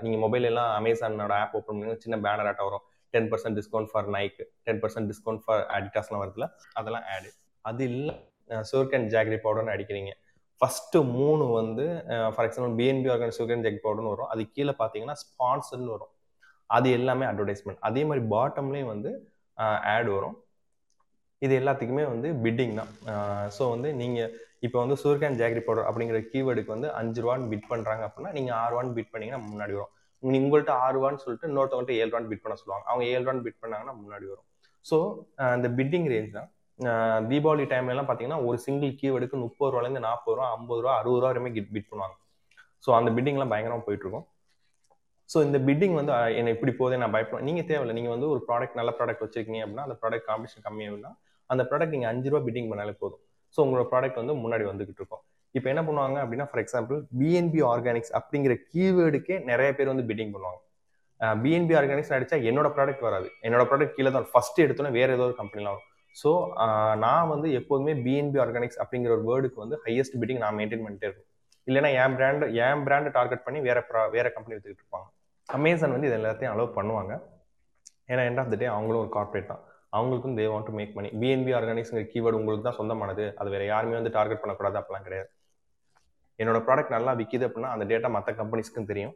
[0.05, 2.85] நீங்கள் மொபைல் எல்லாம் அமேசானோட ஆப் ஓப்பன் பண்ணி சின்ன பேனர் ஆட்டம் வரும்.
[3.15, 6.47] Ten percent discount for Nike ten percent discount for அடிட்டாஸ்லாம் வருதுல
[6.81, 7.31] அதெல்லாம் ஆடு
[7.71, 8.15] அது இல்லை
[8.71, 10.13] சோர்க் அண்ட் ஜாக்ரி பவுடர்னு அடிக்கிறீங்க.
[10.61, 11.85] ஃபஸ்ட்டு மூணு வந்து
[12.35, 14.31] for example BNB organic sugar and ஜெக் பவுடர்னு வரும்.
[14.33, 16.13] அது கீழே பார்த்தீங்கன்னா ஸ்பான்சர்னு வரும்.
[16.77, 19.11] அது எல்லாமே அட்வர்டைஸ்மெண்ட் அதே மாதிரி பாட்டம்லேயும் வந்து
[19.95, 20.37] ஆட் வரும்.
[21.45, 22.91] இது எல்லாத்துக்குமே வந்து பிட்டிங் தான்.
[23.57, 24.31] ஸோ வந்து நீங்கள்
[24.67, 28.73] இப்போ வந்து சூர்கான் ஜாக்ரி பவுடர் அப்படிங்கிற கீவேர்டுக்கு வந்து அஞ்சு ரூபான்னு பிட் பண்ணுறாங்க அப்படின்னா நீங்கள் ஆறு
[28.73, 29.93] ரூபான்னு பிட் பண்ணிங்கன்னா முன்னாடி வரும்.
[30.23, 32.85] உங்கள்கிட்ட ஆறு ரூபான்னு சொல்லிட்டு இன்னொருத்தவங்கள்ட்ட ஏழு ரூபான்னு பிட் பண்ண சொல்லுவாங்க.
[32.91, 34.47] அவங்க ஏழு ரூபான்னு பிட் பண்ணாங்கன்னா முன்னாடி வரும்.
[34.91, 34.97] ஸோ
[35.55, 36.51] அந்த பிட்டிங் ரேஞ்ச் தான்.
[37.31, 41.53] தீபாவளி டைம்லலாம் பார்த்தீங்கன்னா ஒரு சிங்கிள் கீவேர்டுக்கு முப்பது ரூபாலேருந்து நாற்பது ரூபா ஐம்பது ரூபா அறுபது ரூபா வரையுமே
[41.75, 42.15] பிட் பண்ணுவாங்க.
[42.85, 44.27] ஸோ அந்த பிட்டிங்லாம் பயங்கரமாக போயிட்டுருக்கும்
[45.33, 47.95] ஸோ இந்த பிட்டிங் வந்து என்ன இப்படி போதே நான் பயப்படுவேன் நீங்கள் தேவையில்லை.
[47.99, 51.13] நீங்கள் வந்து ஒரு ப்ராடக்ட் நல்ல ப்ராடக்ட் வச்சிருக்கீங்க அப்படின்னா அந்த ப்ராடக்ட் காம்படிஷன் கம்மியாகும்னா
[51.53, 53.23] அந்த ப்ராடக்ட் நீங்கள் அஞ்சு ரூபா பிட்டிங் பண்ணாலே போதும்.
[53.55, 55.23] ஸோ உங்களோட ப்ராடக்ட் வந்து முன்னாடி வந்துகிட்டு இருக்கும்.
[55.59, 60.61] இப்போ என்ன பண்ணுவாங்க அப்படின்னா ஃபார் எக்ஸாம்பிள் பிஎன்பி ஆர்கானிக்ஸ் அப்படிங்கிற கீவேர்டுக்கே நிறைய பேர் வந்து பிட்டிங் பண்ணுவாங்க.
[61.45, 63.29] பிஎன்பி ஆர்கானிக்ஸ் அடிச்சா என்னோட ப்ராடக்ட் வராது.
[63.47, 65.89] என்னோட ப்ராடக்ட் கீழே தான் ஃபர்ஸ்ட் எடுத்தோன்னே வேற ஏதோ ஒரு கம்பெனிலாம் வரும்.
[66.21, 66.31] ஸோ
[67.05, 71.29] நான் வந்து எப்போதுமே பிஎன்பி ஆர்கானிக்ஸ் அப்படிங்கிற ஒரு வேர்டுக்கு வந்து ஹையஸ்ட் பிட்டிங் நான் மெயின்டைன் பண்ணிட்டே இருக்கும்
[71.69, 73.79] இல்லைன்னா என் பிராண்ட் என் பிராண்டை டார்கெட் பண்ணி வேற
[74.15, 75.09] வேற கம்பெனி எடுத்துக்கிட்டு இருப்பாங்க.
[75.49, 77.13] அமேசான் வந்து இது எல்லாத்தையும் அலோவ் பண்ணுவாங்க.
[78.13, 79.63] ஏன்னா எண்ட் ஆஃப் த டே அவங்களும் ஒரு கார்பரேட் தான்.
[79.97, 83.25] அவங்களுக்கும் they want to make money BNB ஆர்கானிக்ஸ்ங்கிற keyword உங்களுக்கு தான் சொந்தமானது.
[83.41, 85.29] அது வேற யாருமே வந்து டார்கெட் பண்ணக்கூடாது அப்படிலாம் கிடையாது.
[86.39, 89.15] என்னோட ப்ராடக்ட் நல்லா விற்கிது அப்படின்னா அந்த டேட்டா மற்ற கம்பெனிஸ்க்கும் தெரியும்.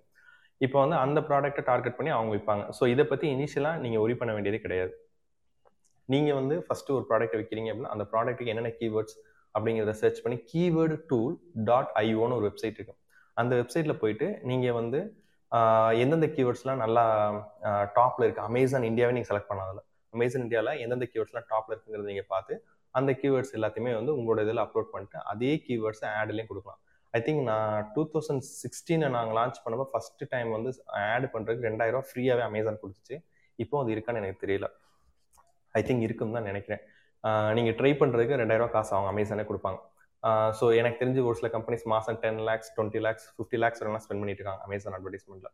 [0.64, 4.32] இப்போ வந்து அந்த ப்ராடக்ட்டை டார்கெட் பண்ணி அவங்க விற்பாங்க ஸோ இதை பற்றி இனிஷியலாக நீங்கள் ஒரி பண்ண
[4.36, 4.92] வேண்டியதே கிடையாது.
[6.08, 9.16] நீங்கள் வந்து ஃபஸ்ட்டு ஒரு ப்ராடக்ட் விற்கிறீங்க அப்படின்னா அந்த ப்ராடக்ட்டுக்கு என்னென்ன கீவேர்ட்ஸ்
[9.54, 11.34] அப்படிங்கிறத சர்ச் பண்ணி கீவேர்டு டூல்
[11.68, 13.00] டாட் ஐஓன்னு ஒரு வெப்சைட் இருக்கும்.
[13.36, 15.00] அந்த வெப்சைட்டில் போயிட்டு நீங்கள் வந்து
[16.02, 17.04] எந்தெந்த கீவேர்ட்ஸ்லாம் நல்லா
[17.98, 19.82] டாப்பில் இருக்குது அமேசான் இந்தியாவே நீங்கள் செலக்ட் பண்ணாதில்ல
[20.14, 22.54] அமேசன் இந்தியாவில் எந்தெந்த கீவேர்ட்ஸ்லாம் டாப்பில் இருக்குங்கிறத நீங்கள் பார்த்து
[22.94, 26.80] அந்த கீவேர்ட்ஸ் எல்லாத்தையுமே வந்து உங்களோட இதில் அப்லோட் பண்ணிட்டு அதே கீவேர்ட்ஸை ஆட்லேயும் கொடுக்கலாம்.
[27.14, 30.70] ஐ திங்க் நான் டூ தௌசண்ட் சிக்ஸ்டீனை நாங்கள் லான்ச் பண்ணப்போ ஃபஸ்ட்டு டைம் வந்து
[31.14, 33.16] ஆட் பண்ணுறதுக்கு ரெண்டாயிரம் ஃப்ரீயாகவே அமேசான் கொடுத்துச்சு.
[33.58, 34.68] இப்போ அது இருக்கான்னு எனக்கு தெரியல.
[35.74, 36.82] ஐ திங்க் இருக்குன்னு தான் நினைக்கிறேன்.
[37.56, 39.78] நீங்கள் ட்ரை பண்ணுறதுக்கு ரெண்டாயிரம் காசு அவங்க அமேசானே கொடுப்பாங்க.
[40.58, 44.22] ஸோ எனக்கு தெரிஞ்சு ஒரு சில கம்பெனிஸ் மாதம் ten lakhs twenty lakhs fifty lakhs வரலாம் ஸ்பெண்ட்
[44.22, 45.52] பண்ணிட்டு இருக்காங்க அமேசான் அட்வர்டைஸ்மெண்ட்டில்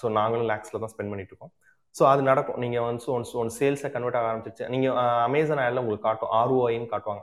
[0.00, 1.52] ஸோ நாங்களும் லேக்ஸில் தான் ஸ்பெண்ட் பண்ணிட்டு இருக்கோம்.
[1.98, 2.58] ஸோ அது நடக்கும்.
[2.64, 4.96] நீங்கள் வந்து ஒன்ஸ் ஒன் சேல்ஸை கன்வெர்ட் ஆக ஆரம்பிச்சிச்சு நீங்கள்
[5.28, 6.32] அமேசான் ஆடில் உங்களுக்கு காட்டும்.
[6.40, 7.22] ஆர்ஓஐன்னு காட்டுவாங்க.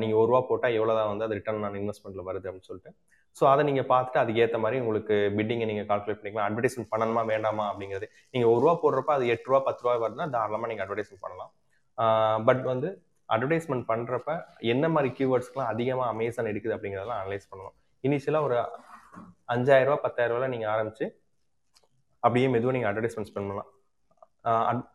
[0.00, 2.92] நீங்கள் ஒரு ரூபா போட்டால் எவ்வளோ தான் வந்து அது ரிட்டர்ன் நான் இன்வெஸ்ட்மெண்ட்டில் வருது அப்படின்னு சொல்லிட்டு.
[3.38, 6.48] ஸோ அதை நீங்கள் பார்த்துட்டு அதுக்கேற்ற மாதிரி உங்களுக்கு பிட்டிங்கை நீங்கள் கால்குலேட் பண்ணிக்கலாம்.
[6.48, 8.06] அட்வர்டைஸ்மெண்ட் பண்ணணுமா வேண்டாமா அப்படிங்கிறது.
[8.34, 11.52] நீங்கள் ஒரு ரூபா போடுறப்ப அது எட்டு ரூபா பத்து ரூபா வருதுன்னா தாராளமாக நீங்கள் அட்வர்டைஸ்மெண்ட் பண்ணலாம்.
[12.48, 12.88] பட் வந்து
[13.28, 14.30] அட்வர்டைஸ்மெண்ட் பண்ணுறப்ப
[14.72, 17.76] என்ன மாதிரி கீவேர்ட்ஸ்க்குலாம் அதிகமாக அமேசான் எடுக்குது அப்படிங்கிறதெல்லாம் அனலைஸ் பண்ணணும்.
[18.04, 18.56] இனிஷியலாக ஒரு
[19.54, 21.06] அஞ்சாயிரம் ரூபா பத்தாயிரம் ரூபாயில் நீங்கள் ஆரம்பிச்சு
[22.22, 23.70] அப்படியே மெதுவாக நீங்கள் அட்வர்டைஸ்மெண்ட் ஸ்பெண்ட் பண்ணலாம்.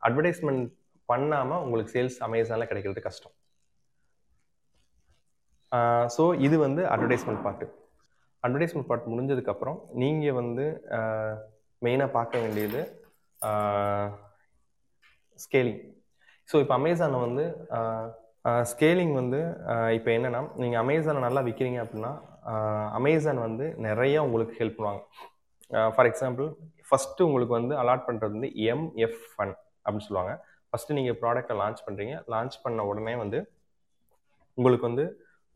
[0.07, 0.65] அட்வர்டைஸ்மெண்ட்
[1.09, 3.33] பண்ணாமல் உங்களுக்கு சேல்ஸ் அமேசானில் கிடைக்கிறது கஷ்டம்.
[6.15, 7.65] ஸோ இது வந்து அட்வர்டைஸ்மெண்ட் பார்ட்டு
[8.43, 10.65] அட்வர்டைஸ்மெண்ட் பார்ட் முடிஞ்சதுக்கப்புறம் நீங்கள் வந்து
[11.81, 12.81] மெயினாக பார்க்க வேண்டியது
[15.39, 15.81] ஸ்கேலிங்
[16.49, 17.45] ஸோ இப்போ அமேசானை வந்து
[18.71, 19.39] ஸ்கேலிங் வந்து
[19.97, 22.11] இப்போ என்னென்னா நீங்கள் அமேசானை நல்லா விற்கிறீங்க அப்படின்னா
[22.99, 25.01] அமேசான் வந்து நிறைய உங்களுக்கு ஹெல்ப் பண்ணுவாங்க.
[25.95, 26.47] ஃபார் எக்ஸாம்பிள்
[26.87, 29.53] ஃபஸ்ட்டு உங்களுக்கு வந்து அலாட் பண்ணுறது வந்து எம்எஃப் ஃபன்
[29.83, 30.33] அப்படின்னு சொல்லுவாங்க.
[30.69, 33.39] ஃபஸ்ட்டு நீங்கள் ப்ராடக்டை லான்ச் பண்ணுறீங்க லான்ச் பண்ண உடனே வந்து
[34.57, 35.05] உங்களுக்கு வந்து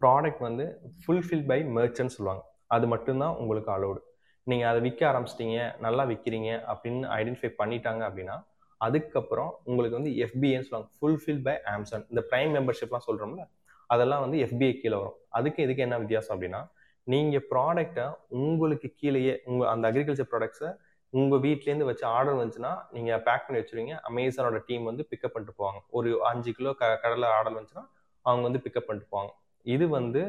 [0.01, 0.65] ப்ராடக்ட் வந்து
[1.01, 2.43] ஃபுல்ஃபில் பை மெர்ச்சன்ட் சொல்லுவாங்க.
[2.75, 4.01] அது மட்டும்தான் உங்களுக்கு அலோடு
[4.47, 8.35] நீங்கள் அதை விற்க ஆரம்பிச்சிட்டீங்க நல்லா விற்கிறீங்க அப்படின்னு ஐடென்டிஃபை பண்ணிட்டாங்க அப்படின்னா
[8.81, 10.89] அதுக்கப்புறம் உங்களுக்கு வந்து எஃபிஏன்னு சொல்லுவாங்க.
[10.97, 13.43] ஃபுல்ஃபில் பை ஆம்சான் இந்த ப்ரைம் மெம்பர்ஷிப்லாம் சொல்கிறோம்ல
[13.89, 15.17] அதெல்லாம் வந்து எஃபிஐ கீழே வரும்.
[15.37, 16.61] அதுக்கு இதுக்கு என்ன வித்தியாசம் அப்படின்னா
[17.07, 18.05] நீங்கள் ப்ராடக்டை
[18.45, 20.71] உங்களுக்கு கீழேயே உங்கள் அந்த அக்ரிகல்ச்சர் ப்ராடக்ட்ஸை
[21.19, 23.95] உங்கள் வீட்லேருந்து வச்சு ஆர்டர் வந்துச்சுன்னா நீங்கள் பேக் பண்ணி வச்சுருவீங்க.
[24.09, 25.79] அமேசானோட டீம் வந்து பிக்கப் பண்ணிட்டு போவாங்க.
[25.97, 27.85] ஒரு அஞ்சு கிலோ க கடலை ஆர்டர் வந்துச்சுன்னா
[28.25, 29.31] அவங்க வந்து பிக்கப் பண்ணிட்டு போவாங்க.
[29.65, 30.21] இது வந்து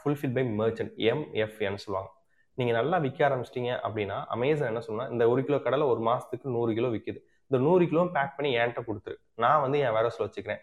[0.00, 2.10] ஃபுல்ஃபில் பை மர்ச்சன்ட் எம்எஃப்என்னு சொல்லுவாங்க.
[2.58, 6.72] நீங்கள் நல்லா விற்க ஆரம்பிச்சிட்டிங்க அப்படின்னா அமேசான் என்ன சொன்னால் இந்த ஒரு கிலோ கடலை ஒரு மாதத்துக்கு நூறு
[6.78, 7.20] கிலோ விற்கிது
[7.50, 9.16] இந்த நூறு கிலோ பேக் பண்ணி என்கிட்ட கொடுத்துரு.
[9.44, 10.60] நான் வந்து என் வேரோஸில் வச்சுக்கிறேன்.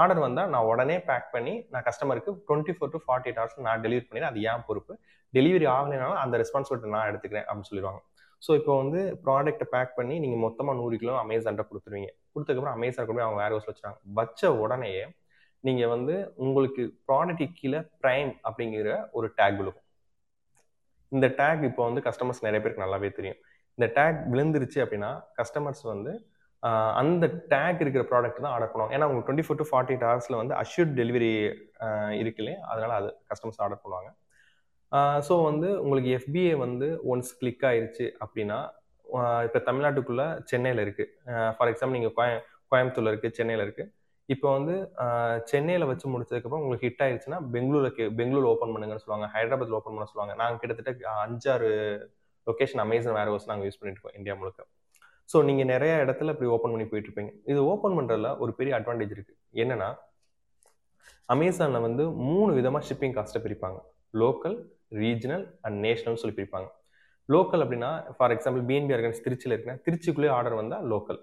[0.00, 3.82] ஆர்டர் வந்தால் நான் உடனே பேக் பண்ணி நான் கஸ்டமருக்கு twenty four to forty eight hours நான்
[3.84, 4.32] டெலிவரி பண்ணிடுறேன்.
[4.32, 4.92] அது ஏன் பொறுப்பு.
[5.34, 8.00] டெலிவரி ஆகலைனாலும் அந்த ரெஸ்பான்சிபிலிட்டி நான் எடுத்துக்கிறேன் அப்படின்னு சொல்லிடுவாங்க.
[8.46, 12.10] ஸோ இப்போ வந்து ப்ராடக்ட்டை பேக் பண்ணி நீங்கள் மொத்தமாக நூறு கிலோ அமேசான்ட்ட கொடுத்துருவீங்க.
[12.32, 13.98] கொடுத்ததுக்கப்புறம் அமேசான் கொண்டு போய் அவங்க வேர் ஹவுஸ் வச்சுருவாங்க.
[14.18, 15.04] வச்ச உடனேயே
[15.64, 19.84] நீங்கள் வந்து உங்களுக்கு ப்ராடக்ட் கீழே ப்ரைம் அப்படிங்கிற ஒரு டேக் விழுகும்
[21.12, 23.40] இந்த டேக் இப்போ வந்து கஸ்டமர்ஸ் நிறைய பேருக்கு நல்லாவே தெரியும்.
[23.78, 26.12] இந்த டேக் விழுந்துருச்சு அப்படின்னா கஸ்டமர்ஸ் வந்து
[27.00, 28.94] அந்த டேக் இருக்கிற ப்ராடக்ட் தான் ஆர்டர் பண்ணுவாங்க.
[28.96, 31.30] ஏன்னா உங்களுக்கு twenty four to forty eight ஹவர்ஸில் வந்து அஷ்யூர்ட் டெலிவரி
[32.22, 34.08] இருக்கு அதனால் அது கஸ்டமர்ஸ் ஆர்டர் பண்ணுவாங்க.
[35.28, 38.58] ஸோ வந்து உங்களுக்கு எஃபிஏ வந்து ஒன்ஸ் கிளிக் ஆயிருச்சு அப்படின்னா
[39.46, 41.10] இப்போ தமிழ்நாட்டுக்குள்ளே சென்னையில் இருக்குது
[41.56, 42.30] ஃபார் எக்ஸாம்பிள் நீங்கள் கோய
[42.72, 43.90] கோயம்புத்தூரில் இருக்குது சென்னையில் இருக்குது
[44.28, 44.74] இப்போ வந்து
[45.50, 49.26] சென்னையில் வச்சு முடிச்சதுக்கப்புறம் உங்களுக்கு ஹிட் ஆயிடுச்சுன்னா பெங்களூருக்கு பெங்களூர் ஓப்பன் பண்ணுங்கன்னு சொல்லுவாங்க.
[49.34, 50.34] ஹைதராபாத்தில் ஓப்பன் பண்ண சொல்லுவாங்க.
[50.40, 51.68] நாங்கள் கிட்டத்தட்ட அஞ்சாறு
[52.46, 54.60] லொக்கேஷன் அமேசான் வேர் ஹவுஸ் நாங்கள் யூஸ் பண்ணிட்டு இருக்கோம் இந்தியா முழுக்க.
[55.28, 57.32] ஸோ நீங்கள் நிறைய இடத்துல இப்படி ஓப்பன் பண்ணி போயிட்டு இருப்பீங்க.
[57.52, 59.88] இது ஓப்பன் பண்ணுறதுல ஒரு பெரிய அட்வான்டேஜ் இருக்குது என்னென்னா
[61.34, 63.78] அமேசானில் வந்து மூணு விதமாக ஷிப்பிங் காஸ்ட்டை பிரிப்பாங்க.
[64.14, 64.56] லோக்கல்
[64.92, 66.68] ரீஜனல் அண்ட் நேஷனல்னு சொல்லி பிரிப்பாங்க.
[67.28, 71.20] லோக்கல் அப்படின்னா ஃபார் எக்ஸாம்பிள் பிஎன்பி ஆர்கனைஸ் திருச்சியில் இருக்குன்னா திருச்சிக்குள்ளேயே ஆர்டர் வந்தால் லோக்கல்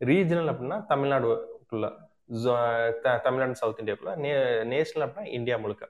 [0.00, 1.88] ரீஜனல் அப்படின்னா தமிழ்நாடுக்குள்ள
[3.26, 4.30] தமிழ்நாடு சவுத் இந்தியாக்குள்ளே நே
[4.72, 5.84] நேஷனல் அப்படின்னா இந்தியா முழுக்க.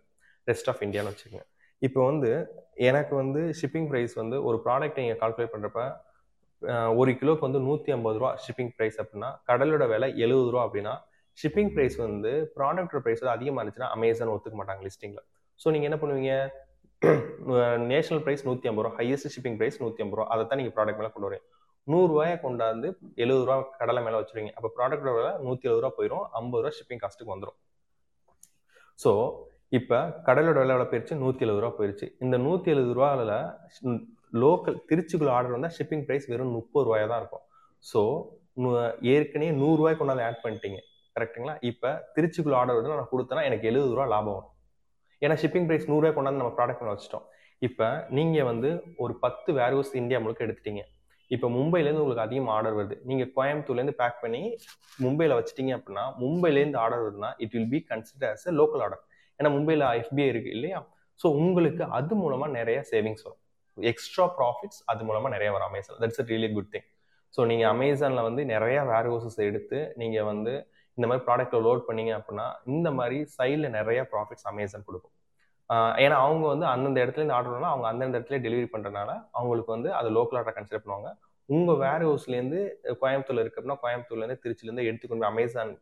[0.51, 1.45] ரெஸ்ட் ஆஃப் இந்தியான்னு வச்சுக்கோங்க.
[1.83, 2.31] இப்போ வந்து
[2.89, 5.83] எனக்கு வந்து ஷிப்பிங் ப்ரைஸ் வந்து ஒரு ப்ராடக்ட் நீங்கள் கால்குலேட் பண்ணுறப்ப
[7.01, 10.95] ஒரு கிலோக்கு வந்து நூற்றி ஐம்பது ரூபா ஷிப்பிங் ப்ரைஸ் அப்படின்னா கடலோட விலை எழுபது ரூபா அப்படின்னா
[11.39, 15.25] ஷிப்பிங் ப்ரைஸ் வந்து ப்ராடக்டோட ப்ரைஸ் வந்து அதிகமாக இருந்துச்சுன்னா அமேசான் ஒத்துக்க மாட்டாங்க லிஸ்டிங்கில்
[15.61, 16.35] ஸோ நீங்கள் என்ன பண்ணுவீங்க?
[17.93, 20.29] நேஷனல் ப்ரைஸ் நூற்றி ஐம்பது ரூபா ஹையஸ்ட் ஷிப்பிங் ப்ரைஸ் நூற்றி ஐம்பது ரூபா.
[20.35, 21.45] அதை தான் நீங்கள் ப்ராடக்ட் மேலே கொண்டு வரீங்க.
[21.93, 22.89] நூறுரூவாயை கொண்டாந்து
[23.23, 24.53] எழுபது ரூபா கடலை மேலே வச்சுருவீங்க.
[24.59, 27.59] அப்போ ப்ராடக்ட் விலை நூற்றி எழுபது ரூபா போயிடும் ஐம்பது ரூபா ஷிப்பிங் காஸ்ட்டுக்கு வந்துடும்
[29.03, 29.13] ஸோ
[29.79, 31.15] இப்போ கடலோட விலை எவ்வளோ போயிருச்சு?
[31.25, 32.07] நூற்றி எழுபது ரூபா போயிருச்சு.
[32.25, 33.35] இந்த நூற்றி எழுபது ரூபாவில்
[34.43, 37.45] லோக்கல் திருச்சிக்குள்ள ஆர்டர் வந்தால் ஷிப்பிங் ப்ரைஸ் வெறும் முப்பது ரூபாயாக தான் இருக்கும்.
[37.91, 38.01] ஸோ
[39.15, 40.81] ஏற்கனவே நூறுரூவாய்க்கு கொண்டாந்து ஆட் பண்ணிட்டீங்க.
[41.17, 44.54] கரெக்டுங்களா இப்போ திருச்சிக்குள்ள ஆர்டர் வந்து நான் கொடுத்தேன்னா எனக்கு எழுபது ரூபா லாபம் வரும்.
[45.23, 47.25] ஏன்னா ஷிப்பிங் ப்ரைஸ் நூறுரூவா கொண்டாந்து நம்ம ப்ராடக்ட் பண்ண வச்சிட்டோம்.
[47.63, 47.87] இப்போ
[48.19, 48.71] நீங்கள் வந்து
[49.05, 50.83] ஒரு பத்து வேர்ஹவுஸ் இந்தியா முழுக்க எடுத்துட்டீங்க.
[51.31, 52.97] இப்போ மும்பைலேருந்து உங்களுக்கு அதிகமாக ஆர்டர் வருது.
[53.11, 54.43] நீங்கள் கோயம்புத்தூர்லேருந்து பேக் பண்ணி
[55.05, 59.03] மும்பையில் வச்சிட்டீங்க அப்படின்னா மும்பைலேருந்து ஆர்டர் வருதுன்னா it will be consider as local order
[59.39, 60.81] ஏன்னா மும்பையில் எஃபிஐ இருக்கு இல்லையா?
[61.21, 63.41] ஸோ உங்களுக்கு அது மூலமாக நிறைய சேவிங்ஸ் வரும்.
[63.79, 66.87] எக்ஸ்ட்ரா ப்ராஃபிட்ஸ் அது மூலமாக நிறைய வரும் Amazon that's a really good thing
[67.35, 70.53] so நீங்கள் அமேசானில் வந்து நிறைய வேர் ஹவுசஸ் எடுத்து நீங்கள் வந்து
[70.99, 75.15] இந்த மாதிரி ப்ராடக்ட்டை லோட் பண்ணீங்க அப்படின்னா இந்த மாதிரி சைடில் நிறைய ப்ராஃபிட்ஸ் அமேசான் கொடுக்கும்.
[76.05, 80.09] ஏன்னா அவங்க வந்து அந்தந்த இடத்துல ஆர்டர் பண்ணால் அவங்க அந்தந்த இடத்துல டெலிவரி பண்ணுறதுனால அவங்களுக்கு வந்து அது
[80.19, 81.11] லோக்கல் ஆர்டர் கன்சிடர் பண்ணுவாங்க.
[81.49, 82.61] உங்கள் வேர் ஹவுஸ்லேருந்து
[83.01, 85.73] கோயம்புத்தூர்ல இருக்கு அப்படின்னா கோயம்புத்தூர்லேருந்து திருச்சிலேருந்து எடுத்துக்கொண்டு அமேசான்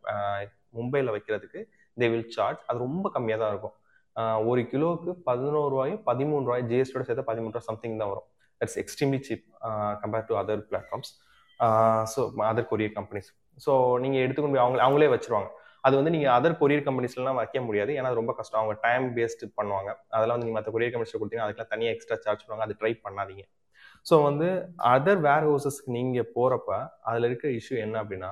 [0.78, 1.60] மும்பையில் வைக்கிறதுக்கு
[1.96, 3.76] தே வில் சார்ஜ் அது ரொம்ப கம்மியாக தான் இருக்கும்.
[4.50, 8.28] ஒரு கிலோவுக்கு பதினோரு ரூபாயும் பதிமூணு ரூபாய் ஜிஎஸ்டியோட சேர்த்து பதிமூணு ரூபாய் சம்திங் தான் வரும்.
[8.60, 9.44] It's extremely cheap
[10.02, 11.12] compared to other platforms
[12.14, 12.20] so
[12.50, 13.30] other courier companies
[13.64, 13.72] so
[14.04, 15.50] நீங்கள் எடுத்துக்கொண்டு போய் அவங்க அவங்களே வச்சிருவாங்க.
[15.86, 17.92] அது வந்து நீங்கள் அதர் கொரியர் கம்பெனிஸ்லாம் வைக்க முடியாது.
[17.98, 18.60] ஏன்னா ரொம்ப கஷ்டம்.
[18.60, 19.90] அவங்க டைம் வேஸ்ட் பண்ணுவாங்க.
[20.16, 22.66] அதெல்லாம் வந்து நீங்கள் மற்ற கொரியர் கம்பெனிஸ் கொடுத்தீங்கன்னா அதுக்கெல்லாம் தனியாக எக்ஸ்ட்ரா சார்ஜ் பண்ணுவாங்க.
[22.68, 23.44] அது ட்ரை பண்ணாதீங்க.
[24.08, 24.48] ஸோ வந்து
[24.94, 26.70] அதர் வேர் ஹவுசஸ்க்கு நீங்கள் போகிறப்ப
[27.10, 28.30] அதில் இருக்கிற இஷ்யூ என்ன அப்படின்னா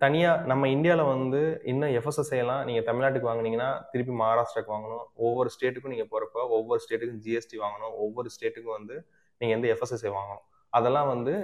[0.00, 1.38] தனியாக நம்ம இந்தியாவில் வந்து
[1.70, 5.04] இன்னும் எஃப்எஸ்எஸ்ஐ எல்லாம் நீங்கள் தமிழ்நாட்டுக்கு வாங்கினீங்கன்னா திருப்பி மகாராஷ்டிராக்கு வாங்கணும்.
[5.26, 7.94] ஒவ்வொரு ஸ்டேட்டுக்கும் நீங்கள் போகிறப்ப ஒவ்வொரு ஸ்டேட்டுக்கும் ஜிஎஸ்டி வாங்கணும்.
[8.04, 8.96] ஒவ்வொரு ஸ்டேட்டுக்கும் வந்து
[9.40, 10.42] நீங்கள் வந்து எஃப்எஸ்எஸ்ஐ வாங்கணும்.
[10.72, 11.34] அதெல்லாம் வந்து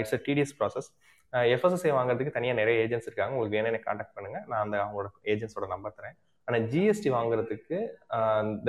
[0.00, 0.88] it's a tedious process
[1.54, 3.32] FSSAI வாங்குறதுக்கு தனியாக நிறைய ஏஜென்ட்ஸ் இருக்காங்க.
[3.34, 6.16] உங்களுக்கு வேணும் எனக்கு காண்டாக்ட் பண்ணுங்கள் நான் அந்த அவங்களோட ஏஜென்ட்ஸோட நம்பர் தரேன்.
[6.48, 7.76] ஆனால் ஜிஎஸ்டி வாங்குறதுக்கு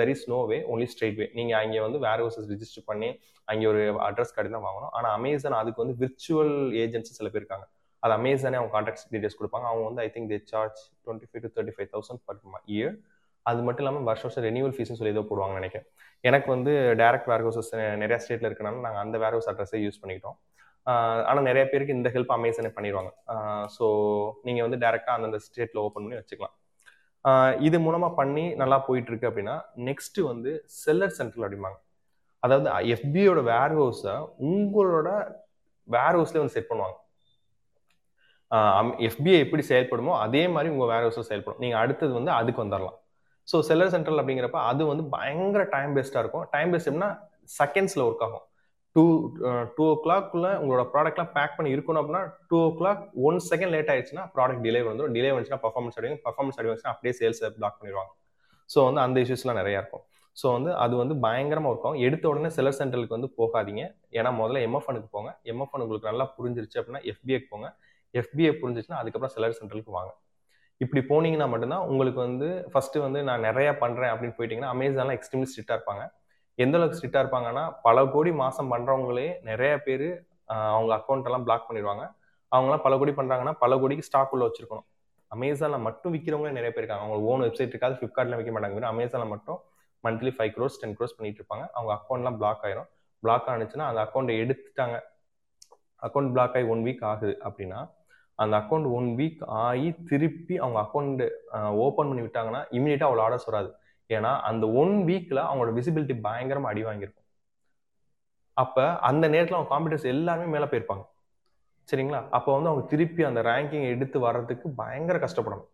[0.00, 3.08] there is no way only straight way நீங்கள் அங்கே வந்து வேர் ஹவுசஸ் ரிஜிஸ்டர் பண்ணி
[3.52, 4.92] அங்கே ஒரு அட்ரஸ் கார்டு தான் வாங்கணும்.
[4.98, 7.66] ஆனால் அமேசான் அதுக்கு வந்து விர்ச்சுவல் ஏஜென்ட்ஸ் சில பேர் இருக்காங்க.
[8.02, 9.66] அது அமேசானே அவங்க கான்டாக்ட் டீடைல்ஸ் கொடுப்பாங்க.
[9.72, 12.40] அவங்க வந்து I think they charge twenty five to thirty five thousand per
[12.76, 12.96] year
[13.50, 15.86] அது மட்டும் இல்லாமல் வருஷம் வருஷம் ரெனியூவல் ஃபீஸ்னு சொல்லி ஏதோ போடுவாங்கன்னு நினைக்கிறேன்.
[16.28, 17.70] எனக்கு வந்து டேரக்ட் வேர் ஹவுசஸ்
[18.02, 20.36] நிறைய ஸ்டேட்டில் இருக்கனால நாங்கள் அந்த வேர் ஹவுஸ் அட்ரஸே யூஸ் பண்ணிக்கிட்டோம்.
[21.28, 23.10] ஆனால் நிறைய பேருக்கு இந்த ஹெல்ப் அமேசானே பண்ணிடுவாங்க
[23.76, 23.86] ஸோ
[24.46, 26.54] நீங்கள் வந்து டேரெக்டாக அந்தந்த ஸ்டேட்டில் ஓப்பன் பண்ணி வச்சுக்கலாம்.
[27.66, 29.54] இது மூலமாக பண்ணி நல்லா போயிட்டுருக்கு அப்படின்னா
[29.88, 30.50] நெக்ஸ்ட்டு வந்து
[30.82, 31.78] செல்லர் சென்டர் அப்படிம்பாங்க.
[32.42, 34.16] அதாவது எஃபியோட வேர் ஹவுஸை
[34.50, 35.08] உங்களோட
[35.88, 36.96] வேர் ஹவுஸ்லேயே வந்து செட் பண்ணுவாங்க.
[39.08, 41.60] எஃபிஐ எப்படி செயல்படுமோ அதே மாதிரி உங்கள் வேர் ஹவுஸில் செயல்படும்.
[41.64, 42.98] நீங்கள் அடுத்தது வந்து அதுக்கு வந்துடலாம்
[43.50, 46.44] ஸோ செல்லர் சென்ட்ரல் அப்படிங்கிறப்ப அது வந்து பயங்கர டைம் பேஸ்டாக இருக்கும்.
[46.54, 47.10] டைம் பேஸ்ட் எப்படின்னா
[47.56, 48.44] செகண்ட்ஸில் ஒர்க் ஆகும்.
[48.96, 49.04] டூ
[49.76, 54.24] டூ ஓ கிளாக்குள்ள உங்களோட ப்ராடக்ட்லாம் பேக் பண்ணி இருக்கணும் அப்படின்னா two o'clock one second late ஆயிடுச்சுன்னா
[54.34, 58.12] ப்ராடக்ட் டிலே வந்துடும் டிலே வந்துச்சுன்னா பர்ஃபார்மன்ஸ் அடிவாங்க பர்ஃபார்மன்ஸ் அடிவாச்சுன்னா அப்படியே சேல்ஸ் பிளாக் பண்ணிடுவாங்க.
[58.70, 60.04] ஸோ வந்து அந்த இஷ்யூஸ்லாம் நிறையா இருக்கும்.
[60.36, 63.82] ஸோ வந்து அது வந்து பயங்கரமாக இருக்கும் எடுத்த உடனே செலர் சென்டருக்கு வந்து போகாதீங்க.
[64.18, 65.30] ஏன்னா முதல்ல எம்எஃப்எனுக்கு போங்க.
[65.52, 67.68] எம்எஃப்என் உங்களுக்கு நல்லா புரிஞ்சிருச்சு அப்படின்னா எஃபிஏக்கு போங்க.
[68.14, 70.12] எஃபிஏ புரிஞ்சிச்சுன்னா அதுக்கப்புறம் செலர் சென்டருக்கு வாங்க.
[70.80, 75.76] இப்படி போனீங்கன்னா மட்டும்தான் உங்களுக்கு வந்து ஃபஸ்ட்டு வந்து நான் நிறையா பண்ணுறேன் அப்படின்னு போயிட்டீங்கன்னா அமேசான்லாம் எக்ஸ்ட்ரீம்லி ஸ்ட்ரிக்டாக
[75.78, 76.04] இருப்பாங்க.
[76.62, 80.06] எந்த அளவுக்கு ஸ்ட்ரிக்டாக இருப்பாங்கன்னா பல கோடி மாதம் பண்ணுறவங்களே நிறைய பேர்
[80.74, 82.04] அவங்க அக்கௌண்ட் எல்லாம் பிளாக் பண்ணிடுவாங்க.
[82.52, 84.86] அவங்களாம் பல கோடி பண்ணுறாங்கன்னா பல கோடிக்கு ஸ்டாக் உள்ள வச்சிருக்கணும்.
[85.30, 87.06] அமேசானில் மட்டும் விற்கிறவங்களே நிறைய பேர் இருக்காங்க.
[87.06, 88.84] அவங்க ஓன் வெப்சைட் இருக்காது ஃப்ளிப்கார்ட்டில் விற்க மாட்டாங்க.
[88.94, 89.58] அமேசானில் மட்டும்
[90.04, 91.64] monthly five crores ten crores பண்ணிட்டு இருப்பாங்க.
[91.76, 92.88] அவங்க அக்கௌண்ட்லாம் பிளாக் ஆயிரும்.
[93.22, 94.96] பிளாக் ஆனிச்சுன்னா அந்த அக்கௌண்ட்டை எடுத்துட்டாங்க.
[96.06, 97.80] அக்கௌண்ட் பிளாக் ஆகி ஒன் வீக் ஆகுது அப்படின்னா
[98.38, 101.22] அந்த அக்கௌண்ட் ஒன் வீக் ஆகி திருப்பி அவங்க அக்கௌண்ட்
[101.84, 103.70] ஓப்பன் பண்ணி விட்டாங்கன்னா இமீடியட்டாக அவ்வளோ ஆர்டர்ஸ் வராது.
[104.10, 107.26] ஏன்னா அந்த ஒன் வீக்ல அவங்களோட விசிபிலிட்டி பயங்கரமா அடி வாங்கியிருக்கும்.
[108.62, 111.04] அப்ப அந்த நேரத்தில் அவங்க காம்படிட்டர்ஸ் எல்லாருமே மேலே போயிருப்பாங்க.
[111.88, 112.20] சரிங்களா?
[112.36, 115.68] அப்போ வந்து அவங்க திருப்பி அந்த ரேங்கிங் எடுத்து வர்றதுக்கு பயங்கர கஷ்டப்படணும்.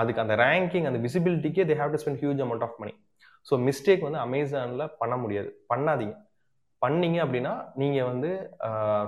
[0.00, 2.94] அதுக்கு அந்த ரேங்கிங் அந்த விசிபிலிட்டிக்கே they have to spend huge amount of money
[3.48, 5.48] so mistake வந்து அமேசானில் பண்ண முடியாது.
[5.72, 6.14] பண்ணாதீங்க.
[6.82, 8.30] பண்ணீங்க அப்படின்னா நீங்கள் வந்து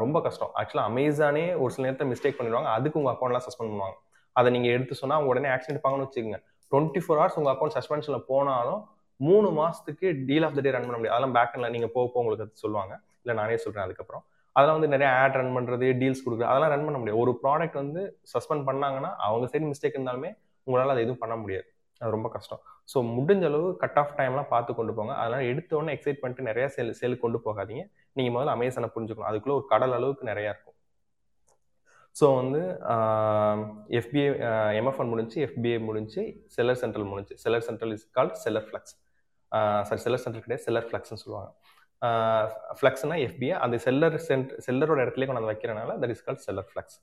[0.03, 0.51] ரொம்ப கஷ்டம்.
[0.61, 2.71] ஆக்சுவலாக அமேசானே ஒரு சில நேரத்தில் மிஸ்டேக் பண்ணிடுவாங்க.
[2.79, 3.97] அதுக்கு உங்கள் அக்கௌண்ட்லாம் சஸ்பெண்ட் பண்ணுவாங்க.
[4.37, 6.41] அதை நீங்கள் எடுத்து சொன்னால் அவங்க உடனே ஆக்ஷன் எடுப்பாங்கன்னு வச்சுக்கோங்க.
[6.73, 8.81] டுவெண்ட்டி ஃபோர் ஹவர்ஸ் உங்கள் அக்கௌண்ட் சஸ்பென்ஷனில் போனாலும்
[9.21, 11.17] மூணு மாதத்துக்கு deal of the day run பண்ண முடியாது.
[11.17, 12.95] அதெல்லாம் பேக் நீங்கள் போக போக உங்களுக்கு சொல்லுவாங்க.
[13.23, 14.25] இல்லை நானே சொல்கிறேன் அதுக்கப்புறம்.
[14.57, 17.21] அதெல்லாம் வந்து நிறைய ஆட் ரன் பண்ணுறது டீல்ஸ் கொடுக்குறது அதெல்லாம் ரன் பண்ண முடியாது.
[17.23, 20.31] ஒரு ப்ராடக்ட் வந்து சஸ்பெண்ட் பண்ணாங்கன்னா அவங்க சைடு மிஸ்டேக் இருந்தாலுமே
[20.67, 21.67] உங்களால் அதை எதுவும் பண்ண முடியாது.
[22.01, 22.61] அது ரொம்ப கஷ்டம்.
[22.93, 25.13] ஸோ முடிஞ்ச அளவு கட் ஆஃப் டைம்லாம் பார்த்து கொண்டு போங்க.
[25.23, 27.85] அதனால் எடுத்த உடனே எக்ஸைட் பண்ணிட்டு நிறைய சேல் சேலுக்கு கொண்டு போகாதீங்க.
[28.17, 29.31] நீங்கள் முதல்ல அமேசானை புரிஞ்சுக்கணும்.
[29.31, 30.74] அதுக்குள்ளே ஒரு கடல் அளவுக்கு நிறையா இருக்கும்.
[32.17, 32.61] ஸோ வந்து
[34.01, 34.27] எஃபிஏ
[34.81, 36.23] எம்எஃப்என் முடிஞ்சு எஃபிஏ முடிஞ்சு
[36.57, 37.35] செல்லர் சென்ட்ரல் முடிஞ்சு.
[37.45, 38.95] Seller central is called seller flex
[39.89, 41.51] sorry seller central கிடையாது செல்லர் ஃப்ளக்ஸ்னு சொல்லுவாங்க.
[42.79, 46.97] ஃப்ளக்ஸ்னா எஃபிஏ அந்த செல்லர் சென்ட் செல்லரோட இடத்துலேயே கொண்டு வந்து வைக்கிறனால that is called seller flex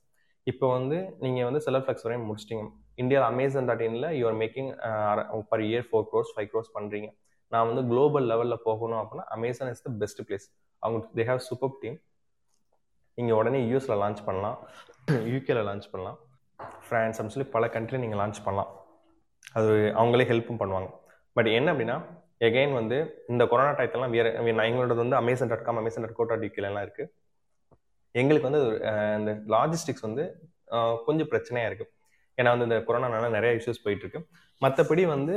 [0.46, 2.64] இப்போ வந்து நீங்கள் வந்து செல்லர் ஃப்ளக்ஸ் வரையும் முடிச்சிட்டிங்க.
[3.02, 4.70] இந்தியாவில் Amazon dot இனில் you're making
[5.50, 7.08] per year four crores five crores பண்ணுறீங்க
[7.52, 10.46] நான் வந்து குளோபல் லெவலில் போகணும் அப்படின்னா Amazon is the best place
[10.82, 11.98] அவங்க தே ஹேவ் சூப்பர் டீம்
[13.18, 14.58] நீங்கள் உடனே யூஎஸில் லான்ச் பண்ணலாம்.
[15.32, 16.18] யூகேல லான்ச் பண்ணலாம்.
[16.84, 18.70] ஃப்ரான்ஸ் அப்படின்னு சொல்லி பல கண்ட்ரி நீங்கள் லான்ச் பண்ணலாம்.
[19.58, 20.88] அது அவங்களே ஹெல்ப்பும் பண்ணுவாங்க.
[21.36, 21.96] பட் என்ன அப்படின்னா
[22.46, 22.96] எகைன் வந்து
[23.32, 24.30] இந்த கொரோனா டயத்தெல்லாம் வேறு
[24.68, 27.10] எங்களோடது வந்து Amazon dot com Amazon dot co dot யூகேலாம் இருக்குது
[28.20, 28.62] எங்களுக்கு வந்து
[29.18, 30.24] இந்த லாஜிஸ்டிக்ஸ் வந்து
[31.06, 31.90] கொஞ்சம் பிரச்சனையாக இருக்குது
[32.38, 34.20] ஏன்னா வந்து இந்த கொரோனானால நிறைய இஷ்யூஸ் போயிட்டு இருக்கு.
[34.64, 35.34] மற்றபடி வந்து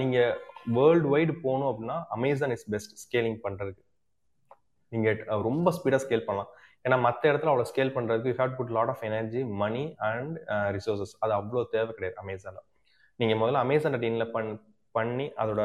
[0.00, 0.34] நீங்கள்
[0.76, 3.82] வேர்ல்டு வைடு போகணும் அப்படின்னா அமேசான் இஸ் பெஸ்ட் ஸ்கேலிங் பண்ணுறதுக்கு
[4.92, 6.50] நீங்கள் ரொம்ப ஸ்பீடாக ஸ்கேல் பண்ணலாம்.
[6.84, 10.34] ஏன்னா மற்ற இடத்துல அவ்வளோ ஸ்கேல் பண்ணுறதுக்கு you have put lot of energy money and
[10.76, 12.64] resources அது அவ்வளோ தேவை கிடையாது அமேசானில்
[13.20, 14.50] நீங்கள் முதல்ல அமேசான் டீனில் பண்
[14.96, 15.62] பண்ணி அதோட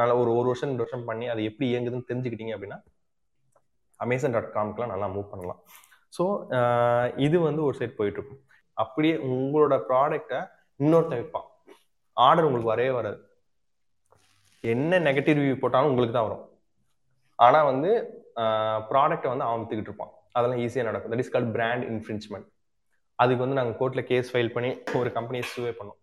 [0.00, 2.78] நல்ல ஒரு ஒரு வருஷம் ரெண்டு வருஷம் பண்ணி அது எப்படி இயங்குதுன்னு தெரிஞ்சுக்கிட்டீங்க அப்படின்னா
[4.00, 5.60] அமேசான் டாட் காம்க்குலாம் நல்லா மூவ் பண்ணலாம்.
[6.16, 6.24] ஸோ
[7.26, 8.40] இது வந்து ஒரு சைட் போயிட்டுருக்கும்.
[8.76, 10.40] அப்படியே உங்களோட ப்ராடக்டை
[10.80, 11.46] இன்னொருத்தன் விற்பான்.
[12.16, 13.18] ஆர்டர் உங்களுக்கு வரவே வராது.
[14.64, 16.44] என்ன நெகட்டிவ் ரிவ்யூ போட்டாலும் உங்களுக்கு தான் வரும்.
[17.38, 17.90] ஆனால் வந்து
[18.90, 20.12] ப்ராடக்ட்டை வந்து அவன் வித்துக்கிட்டு இருப்பான்.
[20.36, 21.12] அதெல்லாம் ஈஸியாக நடக்கும்.
[21.12, 22.48] That is call brand infringement
[23.22, 24.70] அதுக்கு வந்து நாங்கள் கோர்ட்டில் கேஸ் ஃபைல் பண்ணி
[25.00, 26.00] ஒரு கம்பெனியை சூவே பண்ணோம்.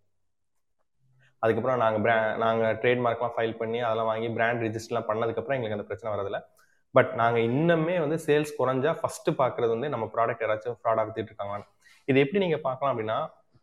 [1.43, 6.11] அதுக்கப்புறம் நாங்கள் பிரா நாங்கள் ட்ரேட்மார்க்லாம் ஃபைல் பண்ணி அதெல்லாம் வாங்கி பிராண்ட் ரிஜிஸ்டர்லாம் பண்ணதுக்கப்புறம் எங்களுக்கு அந்த பிரச்சனை
[6.13, 6.39] வரதில்ல
[6.97, 11.67] பட் நாங்கள் இன்னுமே வந்து சேல்ஸ் குறைஞ்சா ஃபஸ்ட்டு பார்க்குறது வந்து நம்ம ப்ராடக்ட் யாராச்சும் ஃப்ராடாக வித்துட்டு இருக்காங்களான்னு.
[12.09, 13.17] இது எப்படி நீங்கள் பார்க்கலாம் அப்படின்னா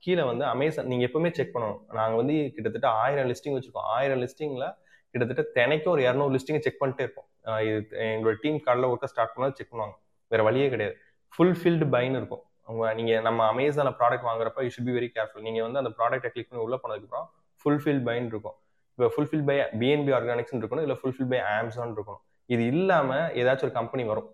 [0.04, 1.80] கீழே வந்து அமேசான் நீங்கள் எப்பவுமே செக் பண்ணணும்.
[1.98, 3.88] நாங்கள் வந்து கிட்டத்தட்ட ஆயிரம் லிஸ்டிங் வச்சுருக்கோம்.
[3.96, 4.68] ஆயிரம் லிஸ்டிங்கில்
[5.12, 7.28] கிட்டத்தட்ட தினைக்கும் ஒரு இரநூறு லிஸ்டிங்கை செக் பண்ணிட்டே இருப்போம்.
[7.66, 7.80] இது
[8.14, 9.96] எங்களோட டீம் காலில் ஒர்க்கை ஸ்டார்ட் பண்ணால் செக் பண்ணுவாங்க.
[10.32, 10.94] வேறு வழியே கிடையாது.
[11.34, 12.42] ஃபுல்ஃபில்டு பைன்னு இருக்கும்.
[12.66, 16.30] அவங்க நீங்கள் நம்ம அமேசானில் ப்ராடக்ட் வாங்குறப்ப you should be very careful நீங்கள் வந்து அந்த ப்ராடக்ட்டை
[16.34, 17.28] கிளிக் பண்ணி உள்ளே போனதுக்கப்புறம்
[17.62, 18.56] ஃபுல்ஃபில் பைன்னு இருக்கும்.
[18.94, 20.84] இப்போ ஃபுல்ஃபில் பை பிஎன்பி ஆர்கானிக்ஸ்னு இருக்கணும்.
[20.86, 22.22] இல்லை ஃபுல்ஃபில் பை ஆம்சான் இருக்கணும்.
[22.54, 24.28] இது இல்லாமல் ஏதாச்சும் ஒரு கம்பெனி வரும்.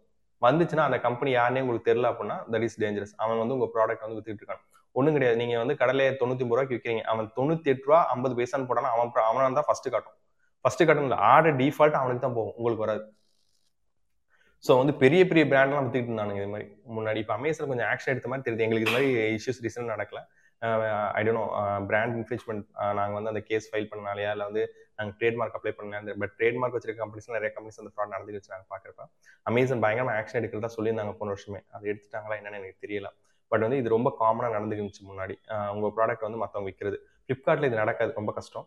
[0.47, 4.19] வந்துச்சுன்னா அந்த கம்பெனி யாருனே உங்களுக்கு தெரியல அப்படின்னா தட் இஸ் டேஞ்சரஸ் அவன் வந்து உங்கள் ப்ராடக்ட் வந்து
[4.19, 4.63] வித்துட்டு இருக்கான்.
[4.99, 5.37] ஒன்றும் கிடையாது.
[5.43, 9.11] நீங்கள் வந்து கடலையை தொண்ணூற்றி ஒன்பது ரூபாய்க்கு விற்கிறீங்க அவன் தொண்ணூற்றி எட்டு ரூபா ஐம்பது பைசான்னு போட்டானா அவன்
[9.31, 10.17] அவனாக தான் ஃபர்ஸ்ட் காட்டும்.
[10.67, 12.55] ஃபர்ஸ்ட் கட்டணம் இல்லை ஆர்டர் டிஃபால்ட் அவனுக்கு தான் போகும்.
[12.59, 13.03] உங்களுக்கு வராது.
[14.65, 16.67] ஸோ வந்து பெரிய பெரிய பிராண்ட்லாம் வித்துக்கிட்டு இருந்தானுங்க இது மாதிரி.
[16.97, 18.65] முன்னாடி இப்போ அமேசான் கொஞ்சம் ஆக்ஷன் எடுத்த மாதிரி தெரியுது.
[18.67, 20.21] எங்களுக்கு இது மாதிரி இஷ்யூஸ் ரீசன் நடக்கல.
[21.19, 21.45] I don't know
[21.91, 22.65] brand infringement
[22.99, 24.63] நாங்கள் வந்து அந்த கேஸ் ஃபைல் பண்ணாலையா இல்லை வந்து
[24.99, 29.05] நாங்கள் ட்ரேட்மார்க் அப்ளை பண்ணல பட் ட்ரேட்மார்க் வச்சிருக்க கம்பெனிஸ் நிறைய கம்பெனிஸ் அந்த ஃப்ராட் நடந்து வச்சுருக்காங்க பார்க்குறப்ப.
[29.51, 31.61] அமேசான் பயங்கரமாக ஆக்ஷன் எடுக்கிறதா சொல்லியிருந்தாங்க போன வருஷமே.
[31.75, 33.11] அது எடுத்துட்டாங்களா என்னன்னு எனக்கு தெரியல.
[33.53, 35.37] பட் வந்து இது ரொம்ப காமனாக நடந்துருந்துச்சு முன்னாடி.
[35.75, 38.11] உங்கள் ப்ராடக்ட் வந்து மற்றவங்க விற்கிறது ஃப்ளிப்கார்ட்டில் இது நடக்காது.
[38.21, 38.67] ரொம்ப கஷ்டம்.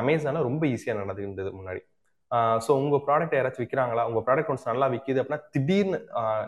[0.00, 1.82] அமேசானில் ரொம்ப ஈஸியாக நடந்துருந்தது முன்னாடி.
[2.64, 5.98] ஸோ உங்கள் ப்ராடக்ட் யாராச்சும் விற்கிறாங்களா உங்கள் ப்ராடக்ட் ஒன்ஸ் நல்லா விற்கிது அப்படின்னா திடீர்னு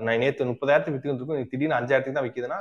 [0.07, 2.59] நான் நேற்று முப்பதாயிரத்துக்கு விற்றுக்கிட்டு இருக்கும் திடீர்னு அஞ்சாயிரத்துக்கு தான் விற்கிதுன்னா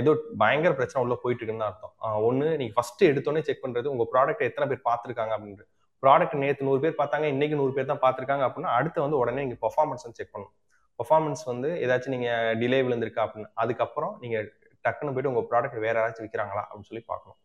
[0.00, 0.10] ஏதோ
[0.42, 1.94] பயங்கர பிரச்சனை உள்ள போயிட்டு இருக்குன்னு தான் அர்த்தம்.
[2.28, 5.64] ஒன்று நீங்கள் ஃபர்ஸ்ட் எடுத்தோடனே செக் பண்ணுறது உங்கள் ப்ராடக்ட் எத்தனை பேர் பார்த்துருக்காங்க அப்படின்ட்டு.
[6.02, 9.62] ப்ராடக்ட் நேற்று நூறு பேர் பார்த்தாங்க இன்னைக்கு நூறு பேர் தான் பார்த்துருக்காங்க அப்படின்னா அடுத்து வந்து உடனே நீங்கள்
[9.64, 10.54] பர்ஃபார்மன்ஸ் செக் பண்ணணும்.
[11.00, 13.50] பர்ஃபார்மன்ஸ் வந்து ஏதாச்சும் நீங்கள் டிலே விழுந்திருக்கா அப்படின்னு.
[13.62, 14.46] அதுக்கப்புறம் நீங்கள்
[14.84, 17.38] டக்குன்னு போயிட்டு உங்கள் ப்ராடக்ட் வேற யாராச்சும் விற்கிறாங்களா அப்படின்னு சொல்லி பார்க்கணும்.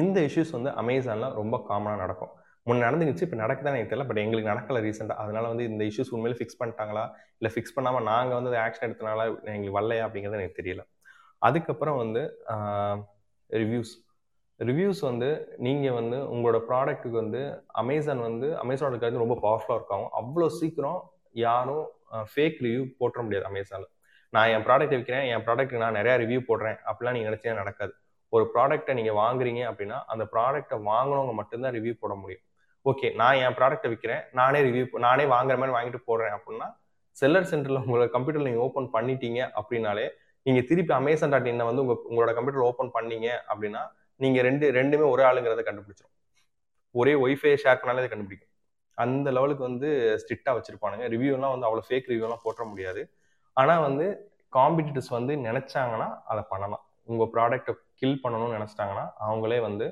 [0.00, 2.32] இந்த இஷ்யூஸ் வந்து அமேசானில் ரொம்ப காமனாக நடக்கும்.
[2.66, 6.36] முன்ன நடந்துச்சு இப்போ நடக்குதான் எனக்கு தெரியல பட் எங்களுக்கு நடக்கல ரீசெண்டாக அதனால வந்து இந்த இஷ்யூஸ் உண்மையில
[6.38, 7.04] ஃபிக்ஸ் பண்ணிட்டாங்களா?
[7.38, 9.22] இல்லை ஃபிக்ஸ் பண்ணாமல் நாங்கள் வந்து ஆக்ஷன் எடுத்தனால
[9.54, 10.82] எங்களுக்கு வரலையா அப்படிங்கிறது எனக்கு தெரியல.
[11.42, 12.22] அதுக்கப்புறம் வந்து
[13.50, 13.92] ரிவ்யூஸ்
[14.60, 15.28] ரிவ்யூஸ் வந்து
[15.66, 17.40] நீங்கள் வந்து உங்களோட ப்ராடக்ட்டுக்கு வந்து
[17.82, 21.00] அமேசான் வந்து அமேசானோட கருத்து ரொம்ப பவர்ஃபுல்லாக இருக்கும் அவ்வளோ சீக்கிரம்
[21.44, 21.84] யாரும்
[22.32, 23.90] ஃபேக் ரிவ்யூ போட்டுற முடியாது அமேசானில்
[24.32, 27.92] நான் என் ப்ராடக்ட் விற்கிறேன் என் ப்ராடக்ட்டுக்கு நான் நிறையா ரிவ்யூ போடுறேன் அப்படிலாம் நீங்கள் நினச்சே நடக்காது.
[28.32, 32.42] ஒரு ப்ராடக்ட்டை நீங்கள் வாங்குறீங்க அப்படின்னா அந்த ப்ராடக்ட்டை வாங்கினவங்க மட்டும்தான் ரிவ்யூ போட முடியும்.
[32.86, 36.68] ஓகே நான் என் ப்ராடக்ட்டை விற்கிறேன் நானே ரிவ்யூ நானே வாங்குற மாதிரி வாங்கிட்டு போடுறேன் அப்படின்னா
[37.20, 40.06] செல்லர் சென்டரில் உங்களோட கம்ப்யூட்டர் நீங்கள் ஓப்பன் பண்ணிட்டீங்க அப்படின்னாலே
[40.46, 43.82] நீங்கள் திருப்பி அமேசான் டாட் இன்னை வந்து உங்கள் உங்களோட கம்ப்யூட்டர் ஓப்பன் பண்ணீங்க அப்படின்னா
[44.20, 46.14] நீங்கள் ரெண்டு ரெண்டுமே ஒரே ஆளுங்கிறத கண்டுபிடிச்சிடும்
[46.94, 48.52] ஒரே ஒய்ஃபை ஷேர் பண்ணாலே அதை கண்டுபிடிக்கும்.
[48.98, 49.88] அந்த லெவலுக்கு வந்து
[50.20, 51.04] ஸ்ட்ரிக்டாக வச்சுருப்பானுங்க.
[51.14, 53.02] ரிவ்யூலாம் வந்து அவ்வளோ ஃபேக் ரிவ்யூலாம் போட்ட முடியாது.
[53.56, 54.06] ஆனால் வந்து
[54.56, 56.82] காம்படிட்டர்ஸ் வந்து நினச்சாங்கன்னா அதை பண்ணலாம்.
[57.10, 59.86] உங்கள் ப்ராடக்ட்டை கில் பண்ணணும்னு நினச்சிட்டாங்கன்னா அவங்களே வந்து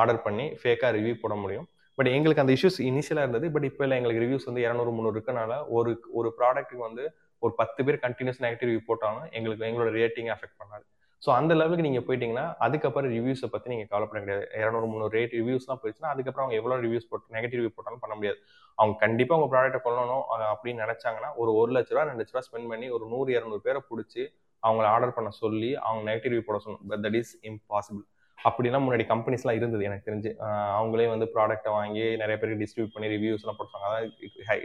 [0.00, 1.66] ஆர்டர் பண்ணி ஃபேக்காக ரிவ்யூ போட முடியும்.
[1.98, 3.46] பட் எங்களுக்கு அந்த இஷ்யூஸ் இனிஷியலாக இருந்தது.
[3.54, 7.04] பட் இப்போ இல்லை எங்களுக்கு ரிவ்யூஸ் வந்து இரநூறு முந்நூறு இருக்கனால ஒரு ஒரு ப்ராடக்ட்டுக்கு வந்து
[7.42, 10.84] ஒரு பத்து பேர் கண்டினியூஸ் நெகட்டிவ் ரிவ்யூ போட்டாலும் எங்களுக்கு எங்களோட ரேட்டிங் அஃபெக்ட் பண்ணாது.
[11.22, 14.44] ஸோ அந்த லெவலுக்கு நீங்கள் போயிட்டீங்கன்னா அதுக்கப்புறம் ரிவ்யூஸை பற்றி நீங்கள் கவலைப்பட கிடையாது.
[14.62, 18.38] இரநூறு முந்நூறு ரேட் ரிவ்யூஸ்லாம் போயிடுச்சுன்னா அதுக்கப்புறம் அவங்க எவ்வளோ ரிவ்யூஸ் போட்டு நெகட்டிவ் ரிவ்யூ போட்டாலும் பண்ண முடியாது.
[18.78, 22.70] அவங்க கண்டிப்பாக உங்கள் ப்ராடக்ட்டை கொள்ளணும் அப்படின்னு நினச்சாங்கன்னா ஒரு ஒரு லட்ச ரூபா ரெண்டு லட்ச ரூபா ஸ்பெண்ட்
[22.72, 24.24] பண்ணி ஒரு நூறு இரநூறு பேரை பிடிச்சி
[24.66, 28.04] அவங்கள ஆர்டர் பண்ண சொல்லி அவங்க நெகட்டிவ் ரிவ்யூ போட சொல்லணும் பட் தட் இஸ் இம்பாசிபிள்
[28.38, 30.30] அப்படிலாம் முன்னாடி கம்பெனிஸ்லாம் இருந்தது எனக்கு தெரிஞ்சு.
[30.78, 34.08] அவங்களே வந்து ப்ராடக்ட்டை வாங்கி நிறைய பேருக்கு டிஸ்ட்ரிபியூட் பண்ணி ரிவ்யூஸ்லாம் போட்டாங்க அதாவது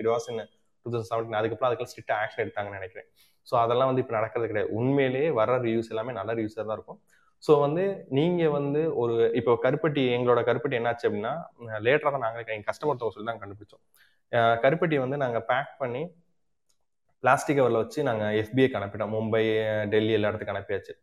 [0.01, 0.41] it was in
[0.85, 3.07] two thousand seventeen அதுக்கப்புறம் அதுக்கெல்லாம் ஸ்ட்ரிக்ட் ஆக்ஷன் எடுத்தாங்கன்னு நினைக்கிறேன்.
[3.47, 4.69] ஸோ அதெல்லாம் வந்து இப்போ நடக்கிறது கிடையாது.
[4.79, 6.99] உண்மையிலேயே வர ரிவ்யூஸ் எல்லாமே நல்ல ரிவ்யூஸாக தான் இருக்கும்.
[7.43, 7.83] ஸோ வந்து
[8.17, 11.33] நீங்கள் வந்து ஒரு இப்போ கருப்பட்டி எங்களோட கருப்பட்டி என்னாச்சு அப்படின்னா
[11.85, 13.83] லேட்டராக தான் நாங்கள் எங்கள் கஸ்டமர் சொல்லி தான் கண்டுபிடிச்சோம்.
[14.63, 16.03] கருப்பட்டி வந்து நாங்கள் பேக் பண்ணி
[17.23, 19.13] பிளாஸ்டிக் கவரில் வச்சு நாங்கள் எஃபிஐக்கு அனுப்பிட்டோம்.
[19.15, 19.43] மும்பை
[19.93, 20.93] டெல்லி எல்லா இடத்துக்கு அனுப்பியாச்சு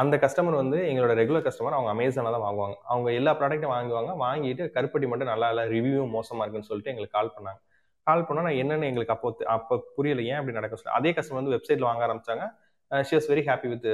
[0.00, 2.76] அந்த கஸ்டமர் வந்து எங்களோட ரெகுலர் கஸ்டமர் அவங்க அமேசானில் தான் வாங்குவாங்க.
[2.92, 4.12] அவங்க எல்லா ப்ராடக்ட்டும் வாங்குவாங்க.
[4.24, 7.60] வாங்கிட்டு கருப்பட்டி மட்டும் நல்லா இல்லை ரிவ்யூ மோசமாக இருக்குன்னு சொல்லிட்டு எங்களுக்கு கால் பண்ணாங்க.
[8.06, 10.22] கால் பண்ணால் நான் என்னென்னு எங்களுக்கு அப்போ அப்போ புரியல.
[10.30, 12.46] ஏன் அப்படி நடக்க சொல்லி அதே கஸ்டமர் வந்து வெப்சைட்டில் வாங்க ஆரம்பிச்சாங்க.
[13.08, 13.88] She was very happy with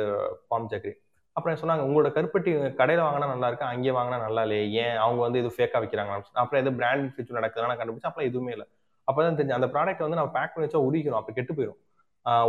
[0.47, 0.95] farm jaggery
[1.37, 1.83] அப்புறம் சொன்னாங்க?
[1.89, 3.67] உங்களோட கருப்பட்டி கடையில் வாங்கினா நல்லா இருக்கு?
[3.73, 4.65] அங்கே வாங்கினா நல்லா இல்லையே.
[4.85, 4.97] ஏன்?
[5.05, 8.67] அவங்க வந்து இது ஃபேக்காக விற்கிறாங்க அப்புறம் எது பிராண்ட் ஃபியூச்சர் நடக்குதுன்னு கண்டுபிடிச்சு அப்புறம் எதுவுமே இல்லை.
[9.09, 11.79] அப்போ தான் தெரிஞ்சு அந்த ப்ராடக்ட் வந்து நம்ம பேக் பண்ணி வச்சா உரிக்கணும் அப்போ கெட்டு போயிடும்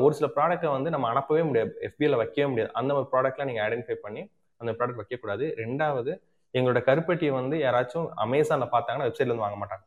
[0.05, 1.71] ஒரு சில ப்ராடக்ட்டை வந்து நம்ம அனுப்பவே முடியாது.
[1.87, 2.71] எஃபிஐல வைக்கவே முடியாது.
[2.79, 4.21] அந்த மாதிரி ப்ராடக்ட்லாம் நீங்கள் ஐடென்டிஃபை பண்ணி
[4.61, 5.45] அந்த ப்ராடக்ட் வைக்கக்கூடாது.
[5.61, 6.11] ரெண்டாவது
[6.53, 9.83] எங்களோட கருப்பட்டியை வந்து யாராச்சும் அமேசானில் பார்த்தாங்கன்னா வெப்சைட்லேருந்து வாங்க மாட்டாங்க.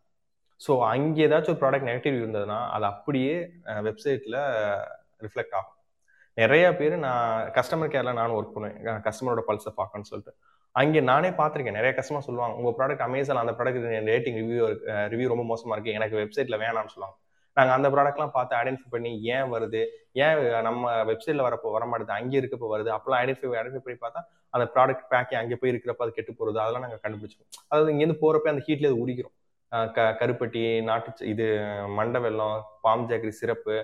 [0.61, 3.35] ஸோ அங்கே ஏதாச்சும் ஒரு ப்ராடக்ட் நெகட்டிவ் இருந்ததுன்னா அது அப்படியே
[3.89, 4.39] வெப்சைட்டில்
[5.27, 5.77] ரிஃப்ளெக்ட் ஆகும்.
[6.43, 9.01] நிறைய பேர் நான் கஸ்டமர் கேரில் நானும் ஒர்க் பண்ணுவேன்.
[9.09, 10.35] கஸ்டமரோட பல்ஸை பார்க்கணும்னு சொல்லிட்டு.
[10.81, 11.79] அங்கே நானே பார்த்துருக்கேன்.
[11.79, 14.67] நிறைய கஸ்டமர் சொல்லுவாங்க உங்கள் ப்ராடக்ட் அமேசான் அந்த ப்ராடக்ட் ரேட்டிங் ரிவ்யூ
[15.13, 17.17] ரிவ்யூ ரொம்ப மோசமாக இருக்குது எனக்கு வெப்சைட்டில் வேணாம்னு சொல்லுவாங்க.
[17.57, 19.83] நாங்கள் அந்த ப்ராடக்ட்லாம் பார்த்து ஐடென்டிஃபை பண்ணி ஏன் வருது?
[20.25, 22.13] ஏன் நம்ம வெப்சைட்டில் வரப்போ வர மாட்டேது?
[22.19, 22.91] அங்கே இருக்கப்போ வருது?
[22.97, 24.23] அப்போலாம் ஐடென்டிஃபை ஐடென்டிஃபை பண்ணி பார்த்தா
[24.57, 28.53] அந்த ப்ராடக்ட் பேக்கே அங்கே போய் இருக்கிறப்ப அது கெட்டு போகிறது அதெல்லாம் நாங்கள் கண்டுபிடிச்சோம் அதாவது இங்கேருந்து போகிறப்ப
[28.55, 29.37] அந்த ஹீட்லேயே அது உரிக்கிறோம்.
[29.97, 31.45] க கருப்பட்டி நாட்டு இது
[31.99, 32.57] மண்டை வெல்லம்
[32.87, 33.75] பாம் ஜாகரி சிறப்பு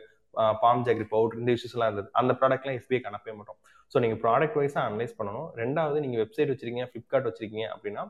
[0.62, 2.10] பாம் ஜாகரி பவுடர் இந்த இஷ்யூஸ்லாம் இருந்தது.
[2.20, 3.60] அந்த ப்ராடக்ட்லாம் எஃபிஐக்கு அனுப்பவே மாட்டோம்.
[3.92, 5.48] ஸோ நீங்கள் ப்ராடக்ட் வைஸாக அனலைஸ் பண்ணணும்.
[5.62, 8.02] ரெண்டாவது நீங்கள் வெப்சைட் வச்சிருக்கீங்க ஃப்ளிப்கார்ட் வச்சுருக்கீங்க அப்படின்னா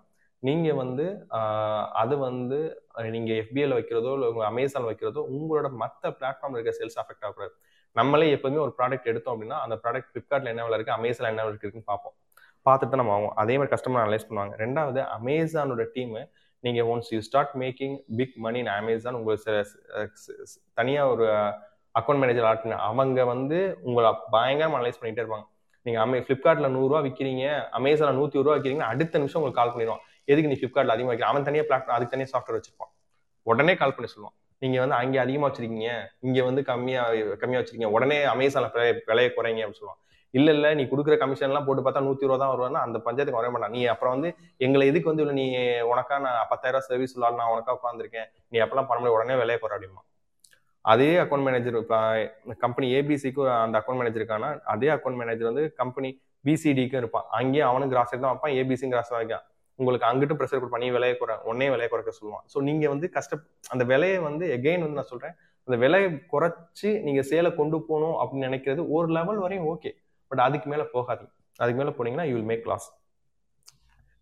[0.42, 1.04] நீங்கள் வந்து
[2.02, 2.58] அது வந்து
[3.14, 7.54] நீங்கள் எஃபிஎல் வைக்கிறதோ இல்லை உங்கள் அமேசான் வைக்கிறதோ உங்களோட மற்ற பிளாட்ஃபார்மில் இருக்க சேல்ஸ் அஃபெக்ட் ஆகக்கூடாது.
[7.96, 11.54] நம்மளே எப்போதுமே ஒரு ப்ராடக்ட் எடுத்தோம் அப்படின்னா அந்த ப்ராடக்ட் ஃப்ளிப்கார்ட்ல என்ன விலை இருக்குது அமேசான் என்ன விலை
[11.54, 12.14] இருக்குன்னு பார்ப்போம்.
[12.66, 14.54] பார்த்துட்டு தான் நம்ம ஆகும் அதே மாதிரி கஸ்டமர் அனலைஸ் பண்ணுவாங்க.
[14.64, 16.22] ரெண்டாவது அமேசானோட டீமு
[16.64, 19.54] நீங்கள் once you start making big money in Amazon உங்களுக்கு
[20.80, 21.26] தனியாக ஒரு
[21.98, 25.46] அக்கௌண்ட் மேனேஜர் ஆட்டின அவங்க வந்து உங்களை பயங்கரமாக அனலைஸ் பண்ணிகிட்டே இருப்பாங்க.
[25.88, 27.44] நீங்கள் அமே ஃப்ளிப்கார்ட்டில் நூறுரூவா விற்கிறீங்க
[27.80, 30.02] அமேசானில் நூற்றி ஒரு ரூபா விற்கிறீங்கன்னா அடுத்த நிமிஷம் உங்களுக்கு கால் பண்ணிடுவான்.
[30.32, 31.28] எதுக்கு நீ ஃப்ளிப்கார்ட்டில் அதிகமாக வைக்கிற?
[31.32, 32.90] அவன் தனியாக பிளாட்ஃபார்ம் அதுக்கு தனியாக சாஃப்ட்வேர் வச்சிருப்பான்.
[33.46, 34.34] உடனே கால் பண்ணி சொல்லுவான்.
[34.62, 35.90] நீங்கள் வந்து அங்கே அதிகமாக வச்சிருக்கீங்க
[36.26, 38.72] இங்கே வந்து கம்மியாக கம்மியாக வச்சிருக்கீங்க உடனே அமேசானில்
[39.10, 40.00] விலையை குறைங்க அப்படின்னு சொல்லுவான்.
[40.34, 43.74] இல்ல இல்ல நீ கொடுக்குற கமிஷன்லாம் போட்டு பார்த்தா நூத்தி ரூபா தான் வருவானா அந்த பஞ்சாயத்துக்கு வர மாட்டான்.
[43.76, 44.30] நீ அப்புறம் வந்து
[44.66, 45.46] எங்களை எதுக்கு வந்து இல்லை நீ
[45.92, 49.76] உனக்கா நான் பத்தாயிரம் சர்வீஸ் இல்லாத நான் உனக்கா உட்காந்துருக்கேன் நீ அப்பெல்லாம் பண்ண முடியாது உடனே விலையை குறை
[49.76, 50.02] அப்படிமா
[50.92, 51.98] அதே அக்கௌண்ட் மேனேஜர் இப்போ
[52.64, 56.10] கம்பெனி ஏபிசிக்கு அந்த அக்கௌண்ட் மேனேஜர் அதே அக்கௌண்ட் மேனேஜர் வந்து கம்பெனி
[56.46, 57.26] பிசிடிக்கும் இருப்பான்.
[57.38, 59.44] அங்கேயும் அவனும் கிராஸ் தான் வைப்பான் ஏபிசியும் கிராஸ் தான் வைக்கான்
[59.78, 62.44] உங்களுக்கு அங்கிட்டும் ப்ரெஷர் கொடுப்பான் நீ விலையை குறை உடனே விலையை குறைக்க சொல்லுவான்.
[62.52, 63.36] ஸோ நீங்கள் வந்து கஷ்ட
[63.72, 65.34] அந்த விலையை வந்து எகைன் வந்து நான் சொல்கிறேன்
[65.68, 69.92] அந்த விலையை குறைச்சி நீங்கள் சேலை கொண்டு போகணும் அப்படின்னு நினைக்கிறது ஒரு லெவல் வரையும் ஓகே
[70.30, 71.32] பட் அதுக்கு மேலே போகாதீங்க.
[71.62, 72.88] அதுக்கு மேலே போனீங்கன்னா you will make loss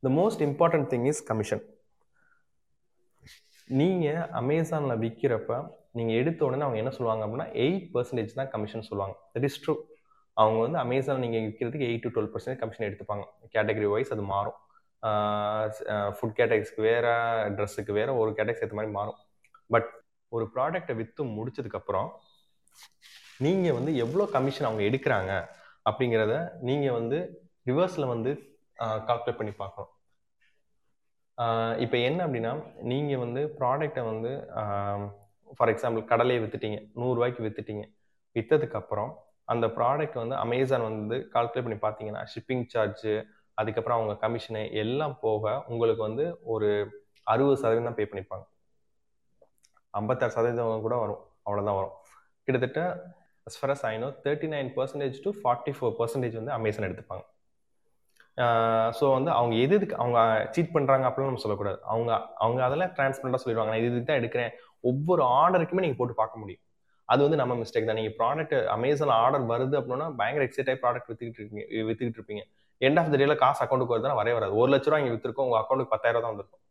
[0.03, 1.65] the most important thing is commission
[3.71, 5.61] நீங்கள் அமேசானில் விற்கிறப்ப
[5.99, 9.15] நீங்கள் எடுத்த உடனே அவங்க என்ன சொல்லுவாங்க அப்படின்னா எயிட் பர்சன்டேஜ் தான் கமிஷன் சொல்லுவாங்க.
[9.35, 9.75] தட் இஸ் ட்ரூ
[10.37, 13.25] அவங்க வந்து அமேசான் நீங்கள் விற்கிறதுக்கு eight to twelve percentage commission எடுத்துப்பாங்க.
[13.55, 14.59] கேட்டகரி வைஸ் அது மாறும்.
[16.17, 17.13] ஃபுட் கேட்டகரிஸ்க்கு வேறு
[17.57, 19.19] ட்ரெஸ்ஸுக்கு வேறு ஒரு கேட்டகரி ஏற்ற மாதிரி மாறும்.
[19.75, 19.89] பட்
[20.33, 22.09] ஒரு ப்ராடக்ட்டை விற்று முடிச்சதுக்கப்புறம்
[23.45, 25.33] நீங்கள் வந்து எவ்வளோ கமிஷன் அவங்க எடுக்கிறாங்க
[25.89, 26.35] அப்படிங்கிறத
[26.69, 27.19] நீங்கள் வந்து
[27.71, 28.31] ரிவர்ஸில் வந்து
[29.09, 29.93] கால்குலேட் பண்ணி பார்க்கணும்.
[31.85, 32.53] இப்போ என்ன அப்படின்னா
[32.91, 34.33] நீங்கள் வந்து ப்ராடக்டை வந்து
[35.57, 37.85] ஃபார் எக்ஸாம்பிள் கடலையை வித்துட்டீங்க நூறுரூவாய்க்கு வித்துட்டீங்க.
[38.37, 39.13] விற்றதுக்கப்புறம்
[39.53, 43.15] அந்த ப்ராடக்ட் வந்து அமேசான் வந்து கால்குலேட் பண்ணி பார்த்தீங்கன்னா ஷிப்பிங் சார்ஜு
[43.59, 46.71] அதுக்கப்புறம் அவங்க கமிஷனு எல்லாம் போக உங்களுக்கு வந்து ஒரு
[47.33, 48.45] அறுபது சதவீதம் தான் பே பண்ணிப்பாங்க.
[50.01, 51.95] ஐம்பத்தாறு சதவீதம் கூட வரும் அவ்வளோதான் வரும்.
[52.47, 52.81] கிட்டத்தட்ட
[53.47, 53.93] as far as far
[54.25, 57.25] thirty nine percentage to forty four percentage வந்து அமேசான் எடுத்துப்பாங்க.
[58.99, 60.19] ஸோ வந்து அவங்க எது எதுக்கு அவங்க
[60.55, 61.79] சீட் பண்ணுறாங்க அப்படின்னு நம்ம சொல்லக்கூடாது.
[61.93, 62.11] அவங்க
[62.45, 63.71] அவங்க அதெல்லாம் டிரான்ஸ்பரண்டாக சொல்லிடுவாங்க.
[63.73, 66.63] நான் இது இதுக்கு தான் எடுக்கிறேன் ஒவ்வொரு ஆர்டருக்குமே நீங்கள் போட்டு பார்க்க முடியும்.
[67.05, 67.99] அது வந்து நம்ம மிஸ்டேக் தான்.
[68.01, 72.43] நீங்கள் ப்ராடக்ட் அமேசான் ஆர்டர் வருது அப்படின்னா பயங்கர எக்ஸைட் ஆகி ப்ராடக்ட் வித்துக்கிட்டு இருக்கீங்க வித்துக்கிட்டு இருப்பீங்க.
[72.81, 74.55] எண்ட் ஆஃப் த டேல காசு அக்கௌண்ட்டுக்கு வருதுன்னா வரவே வராது.
[74.55, 76.63] ஒரு லட்ச ரூபா இங்கே வித்துருக்கோம் உங்கள் அக்கௌண்ட்டுக்கு பத்தாயிரம் தான் வந்திருக்கும்.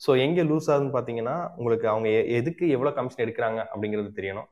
[0.00, 4.48] ஸோ எங்கே லூஸ் ஆகுதுன்னு பார்த்தீங்கன்னா உங்களுக்கு அவங்க எ- எதுக்கு எவ்வளோ கமிஷன் எடுக்கிறாங்க அப்படிங்கிறது தெரியணும்.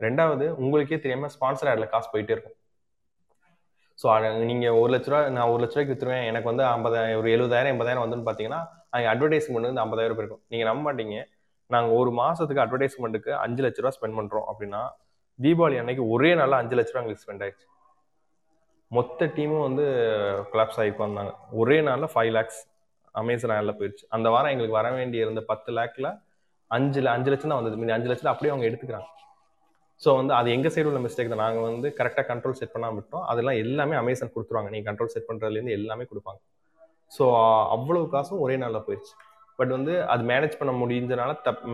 [0.00, 2.56] ரெண்டாவது உங்களுக்கே தெரியாமல் ஸ்பான்சர் ஆடில் காசு போயிட்டே இருக்கும்.
[4.02, 7.72] ஸோ நீங்கள் ஒரு லட்ச ரூபா நான் ஒரு லட்ச ரூபாய்க்கு வித்துருவேன் எனக்கு வந்து ஐம்பதாயிரம் ஒரு எழுபதாயிரம்
[7.74, 10.42] எண்பதாயிரம் வந்துன்னு பார்த்தீங்கன்னா அங்கே அட்வர்டைஸ்மெண்ட் வந்து ஐம்பதாயிரம் ரூபாய் இருக்கும்.
[10.48, 11.16] நீங்கள் நம்ப மாட்டீங்க.
[11.74, 14.82] நாங்கள் ஒரு மாதத்துக்கு அட்வர்டைஸ்மெண்ட்டுக்கு அஞ்சு லட்ச ரூபா ஸ்பெண்ட் பண்ணுறோம் அப்படின்னா
[15.38, 17.66] தீபாவளி அன்னைக்கு ஒரே நாளில் அஞ்சு லட்ச ரூபா எங்களுக்கு ஸ்பெண்ட் ஆயிடுச்சு.
[18.96, 19.84] மொத்த டீமும் வந்து
[20.52, 21.32] கொலாப்ஸ் ஆகி வந்தாங்க.
[21.60, 22.60] ஒரே நாளில் ஃபைவ் லேக்ஸ்
[23.20, 26.10] அமேசான் ஆடில் போயிடுச்சு அந்த வாரம் எங்களுக்கு வர வேண்டிய இருந்த பத்து லேக்கில்
[26.70, 27.78] அஞ்சு அஞ்சு லட்சம் தான் வந்தது.
[27.80, 29.08] மீதி அஞ்சு லட்சத்தில் அப்படியே அவங்க எடுத்துக்கிறாங்க.
[30.02, 31.42] ஸோ வந்து அது எங்கள் சைடு உள்ள மிஸ்டேக் தான்.
[31.46, 33.24] நாங்கள் வந்து கரெக்டாக கண்ட்ரோல் செட் பண்ணாமல் விட்டோம்.
[33.30, 34.70] அதெல்லாம் எல்லாமே அமேசான் கொடுத்துருவாங்க.
[34.74, 36.40] நீங்கள் கண்ட்ரோல் செட் பண்ணுறதுலேருந்து எல்லாமே கொடுப்பாங்க.
[37.16, 37.24] ஸோ
[37.76, 39.14] அவ்வளவு காசும் ஒரே நாளில் போயிடுச்சு
[39.60, 41.64] பட் வந்து அது மேனேஜ் பண்ண முடிஞ்சனால தப்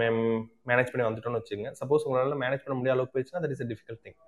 [0.71, 1.73] மேனேஜ் பண்ணி வந்துட்டோம்னு வச்சுக்கோங்க.
[1.81, 4.19] சப்போஸ் உங்களால் மேனேஜ் பண்ண முடியாத அளவுக்கு போயிடுச்சுன்னா that is a difficult thing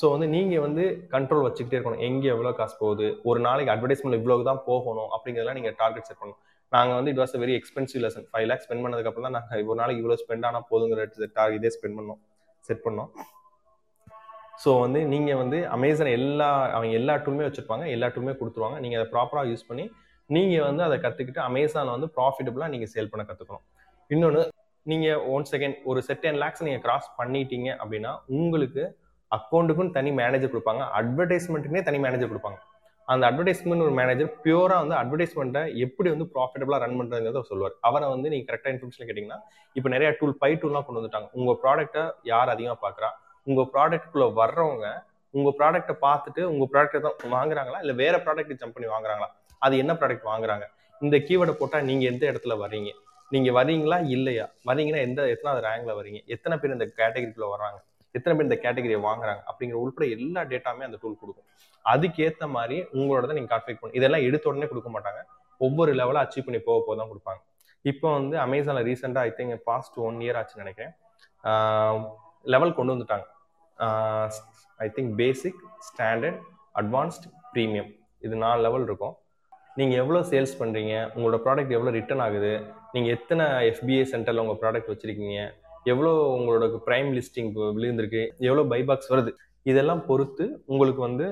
[0.00, 2.02] so வந்து நீங்கள் வந்து கண்ட்ரோல் வச்சுக்கிட்டே இருக்கணும்.
[2.08, 3.06] எங்கே எவ்வளோ காசு போகுது?
[3.30, 6.40] ஒரு நாளைக்கு அட்வர்டைஸ்மெண்ட் இவ்வளோ தான் போகணும் அப்படிங்கிறதெல்லாம் நீங்கள் டார்கெட் செட் பண்ணணும்.
[6.74, 10.02] நாங்கள் வந்து it was very expensive lesson five lakhs spend பண்ணதுக்கப்புறம் தான் நாங்கள் ஒரு நாளைக்கு
[10.02, 11.06] இவ்வளோ ஸ்பெண்ட் ஆனால் போதுங்கிற
[11.38, 12.20] டார்கெட் இதே ஸ்பெண்ட் பண்ணோம்.
[12.68, 13.10] செட் பண்ணோம்.
[14.62, 17.84] ஸோ வந்து நீங்கள் வந்து அமேசான் எல்லா அவங்க எல்லா டூலுமே வச்சுருப்பாங்க.
[17.96, 18.78] எல்லா டூலுமே கொடுத்துருவாங்க.
[18.84, 19.86] நீங்கள் அதை ப்ராப்பராக யூஸ் பண்ணி
[20.34, 23.64] நீங்கள் வந்து அதை கற்றுக்கிட்டு அமேசானில் வந்து ப்ராஃபிட்டபுளாக நீங்கள் சேல் பண்ண கற்றுக்கணும்
[24.14, 24.42] இன்னொன்று
[24.86, 28.82] நீங்கள் ஒன் செகண்ட் ஒரு செட் டென் லேக்ஸ் நீங்கள் கிராஸ் பண்ணிட்டீங்க அப்படின்னா உங்களுக்கு
[29.36, 30.82] அக்கௌண்ட்டுக்கும் தனி மேனேஜர் கொடுப்பாங்க.
[30.98, 32.58] அட்வர்டைஸ்மெண்ட்டுக்குனே தனி மேனேஜர் கொடுப்பாங்க.
[33.08, 37.74] அந்த அட்வர்டைஸ்மெண்ட் ஒரு மேனேஜர் பியூராக வந்து அட்வர்டைஸ்மெண்ட்டை எப்படி வந்து ப்ராஃபிட்டபுளாக ரன் பண்ணுறதுங்கிறத சொல்லுவார்.
[37.88, 39.38] அவரை வந்து நீங்கள் கரெக்டாக இன்ஃபர்மேஷன் கேட்டிங்கன்னா
[39.76, 41.28] இப்போ நிறைய டூல் பை டூல்லாம் கொண்டு வந்துட்டாங்க.
[41.38, 43.10] உங்கள் ப்ராடக்ட்டை யார் அதிகமாக பார்க்குறா
[43.46, 44.88] உங்கள் ப்ராடக்ட்குள்ளே வர்றவங்க
[45.34, 47.80] உங்கள் ப்ராடக்ட்டை பார்த்துட்டு உங்கள் ப்ராடக்ட்டை தான் வாங்குறாங்களா?
[47.84, 49.30] இல்லை வேற ப்ராடக்ட் ஜம்ப் பண்ணி வாங்குறாங்களா?
[49.66, 50.64] அது என்ன ப்ராடக்ட் வாங்குறாங்க?
[51.04, 52.90] இந்த கீவேர்டை போட்டால் நீங்கள் எந்த இடத்துல வர்றீங்க?
[53.34, 54.46] நீங்கள் வரீங்களா இல்லையா?
[54.68, 57.78] வரீங்கன்னா எந்த எத்தனாவது ரேங்கில் வரீங்க எத்தனை பேர் இந்த கேட்டகரிக்குள்ளே வர்றாங்க?
[58.16, 59.42] எத்தனை பேர் இந்த கேட்டகரியை வாங்குறாங்க?
[59.50, 61.46] அப்படிங்கிற உள்பட எல்லா டேட்டாமே அந்த டூல் கொடுக்கும்.
[61.92, 65.20] அதுக்கேற்ற மாதிரி உங்களோட தான் நீங்கள் கால்குலேட் பண்ணணும் இதெல்லாம் எடுத்த உடனே கொடுக்க மாட்டாங்க.
[65.66, 67.40] ஒவ்வொரு லெவலாக அச்சீவ் பண்ணி போக போக தான் கொடுப்பாங்க.
[67.90, 70.92] இப்போ வந்து அமேசானில் ரீசெண்டாக I think past one year ஆச்சுன்னு நினைக்கிறேன்.
[72.54, 73.26] லெவல் கொண்டு வந்துட்டாங்க.
[74.84, 76.40] I think basic standard
[76.80, 77.90] advanced premium
[78.26, 79.14] இது நாலு லெவல் இருக்கும்.
[79.78, 82.52] நீங்கள் எவ்வளோ சேல்ஸ் பண்ணுறீங்க உங்களோட ப்ராடக்ட் எவ்வளோ ரிட்டர்ன் ஆகுது?
[82.94, 85.40] நீங்கள் எத்தனை எஃபிஐ சென்டரில் உங்கள் ப்ராடக்ட் வச்சுருக்கீங்க?
[85.92, 88.22] எவ்வளோ உங்களோட ப்ரைம் லிஸ்டிங் விழுந்திருக்கு?
[88.48, 89.32] எவ்வளோ பைபாக்ஸ் வருது?
[89.70, 91.26] இதெல்லாம் பொறுத்து உங்களுக்கு வந்து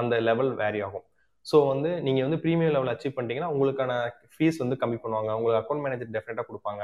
[0.00, 1.04] அந்த லெவல் வேரி ஆகும்.
[1.50, 3.92] ஸோ வந்து நீங்கள் வந்து ப்ரீமியம் லெவல் அச்சீவ் பண்ணிட்டீங்கன்னா உங்களுக்கான
[4.34, 5.30] ஃபீஸ் வந்து கம்மி பண்ணுவாங்க.
[5.38, 6.82] உங்களுக்கு அக்கௌண்ட் மேனேஜர் டெஃபினட்டாக கொடுப்பாங்க.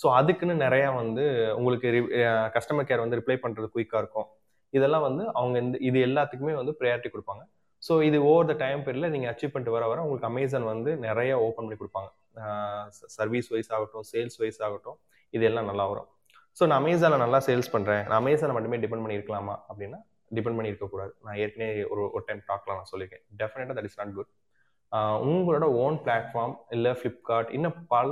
[0.00, 1.24] ஸோ அதுக்குன்னு நிறையா வந்து
[1.58, 1.88] உங்களுக்கு
[2.56, 4.28] கஸ்டமர் கேர் வந்து ரிப்ளை பண்ணுறது குயிக்காக இருக்கும்.
[4.76, 7.42] இதெல்லாம் வந்து அவங்க இந்த இது எல்லாத்துக்குமே வந்து ப்ரையாரிட்டி கொடுப்பாங்க.
[7.86, 11.32] ஸோ இது ஓவர் த டைம் பீரியடில் நீங்கள் அச்சீவ் பண்ணிட்டு வர வர உங்களுக்கு அமேசான் வந்து நிறைய
[11.46, 12.10] ஓப்பன் பண்ணி கொடுப்பாங்க.
[13.18, 14.98] சர்வீஸ் வைஸ் ஆகட்டும் சேல்ஸ் வைஸ் ஆகட்டும்
[15.34, 16.08] இது எல்லாம் நல்லா வரும்.
[16.58, 20.00] ஸோ நான் அமேசானில் நல்லா சேல்ஸ் பண்ணுறேன் நான் அமேசானை மட்டுமே டிபெண்ட் பண்ணியிருக்கலாமா அப்படின்னா
[20.36, 23.24] டிபெண்ட் பண்ணி இருக்கக்கூடாது நான் ஏற்கனவே ஒரு ஒரு டைம் டாக்லாம் நான் சொல்லியிருக்கேன்.
[23.40, 24.32] டெஃபினட்டாக தட் இஸ் நாட் குட்
[25.28, 28.10] உங்களோட ஓன் பிளாட்ஃபார்ம் இல்லை ஃப்ளிப்கார்ட் இன்னும் பல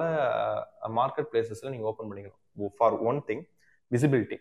[0.99, 3.43] மார்க்கெட் பிளேசஸில் நீங்கள் ஓப்பன் பண்ணிக்கணும் for one thing
[3.91, 4.39] visibility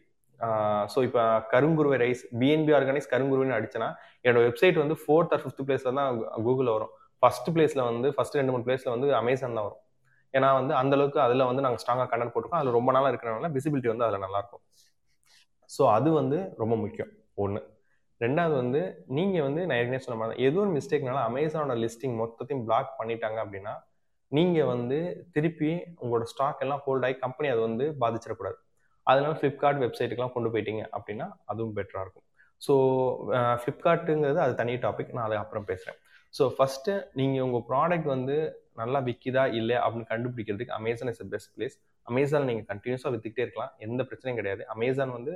[0.94, 1.22] so இப்போ
[1.54, 3.90] கருங்குருவை ரைஸ் பிஎன்பி ஆர்கானிக்ஸ் கருங்குருவின்னு அடிச்சேன்னா
[4.26, 6.10] என்னோட வெப்சைட் வந்து ஃபோர்த் ஆர் ஃபிஃப்த் பிளேஸில் தான்
[6.46, 6.92] கூகுளில் வரும்.
[7.24, 9.82] ஃபர்ஸ்ட் பிளேஸில் வந்து ஃபர்ஸ்ட் ரெண்டு மூணு பிளேஸில் வந்து அமேசான் தான் வரும்.
[10.34, 12.62] ஏன்னா வந்து அந்தளவுக்கு அதில் வந்து நாங்கள் ஸ்ட்ராங்காக கண்டென்ட் போட்டிருக்கோம்.
[12.62, 14.64] அதில் ரொம்ப நாளாக இருக்கிறனால விசிபிலிட்டி வந்து அதில் நல்லாயிருக்கும்
[15.70, 17.12] ஸோ அது வந்து ரொம்ப முக்கியம்.
[17.44, 17.62] ஒன்று
[18.22, 18.82] ரெண்டாவது வந்து
[19.18, 23.74] நீங்கள் வந்து நான் ஏற்கனவே சொன்ன மாதிரி ஏதோ ஒரு மிஸ்டேக்னால அமேசானோட லிஸ்டிங் மொத்தத்தையும் பிளாக் பண்ணிட்டாங்க அப்படின்னா
[24.32, 24.98] நீங்கள் வந்து
[25.36, 25.72] திருப்பி
[26.02, 28.58] உங்களோட ஸ்டாக் எல்லாம் ஹோல்ட் ஆகி கம்பெனி அது வந்து பாதிச்சிடக்கூடாது.
[29.08, 32.26] அதனால ஃப்ளிப்கார்ட் வெப்சைட்டுக்கெலாம் கொண்டு போயிட்டீங்க அப்படின்னா அதுவும் பெட்டராக இருக்கும்.
[32.66, 32.74] ஸோ
[33.62, 35.99] ஃப்ளிப்கார்ட்டுங்கிறது அது தனி டாபிக் நான் அதை அப்புறம் பேசுகிறேன்
[36.34, 38.36] ஸோ ஃபஸ்ட்டு நீங்கள் உங்கள் ப்ராடக்ட் வந்து
[38.82, 41.76] நல்லா விற்கிதா இல்லை அப்படின்னு கண்டுபிடிக்கிறதுக்கு Amazon is best place
[42.08, 43.74] Amazon நீங்கள் கண்டினியூஸாக வித்துக்கிட்டே இருக்கலாம்.
[43.86, 44.64] எந்த பிரச்சனையும் கிடையாது.
[44.74, 45.34] அமேசான் வந்து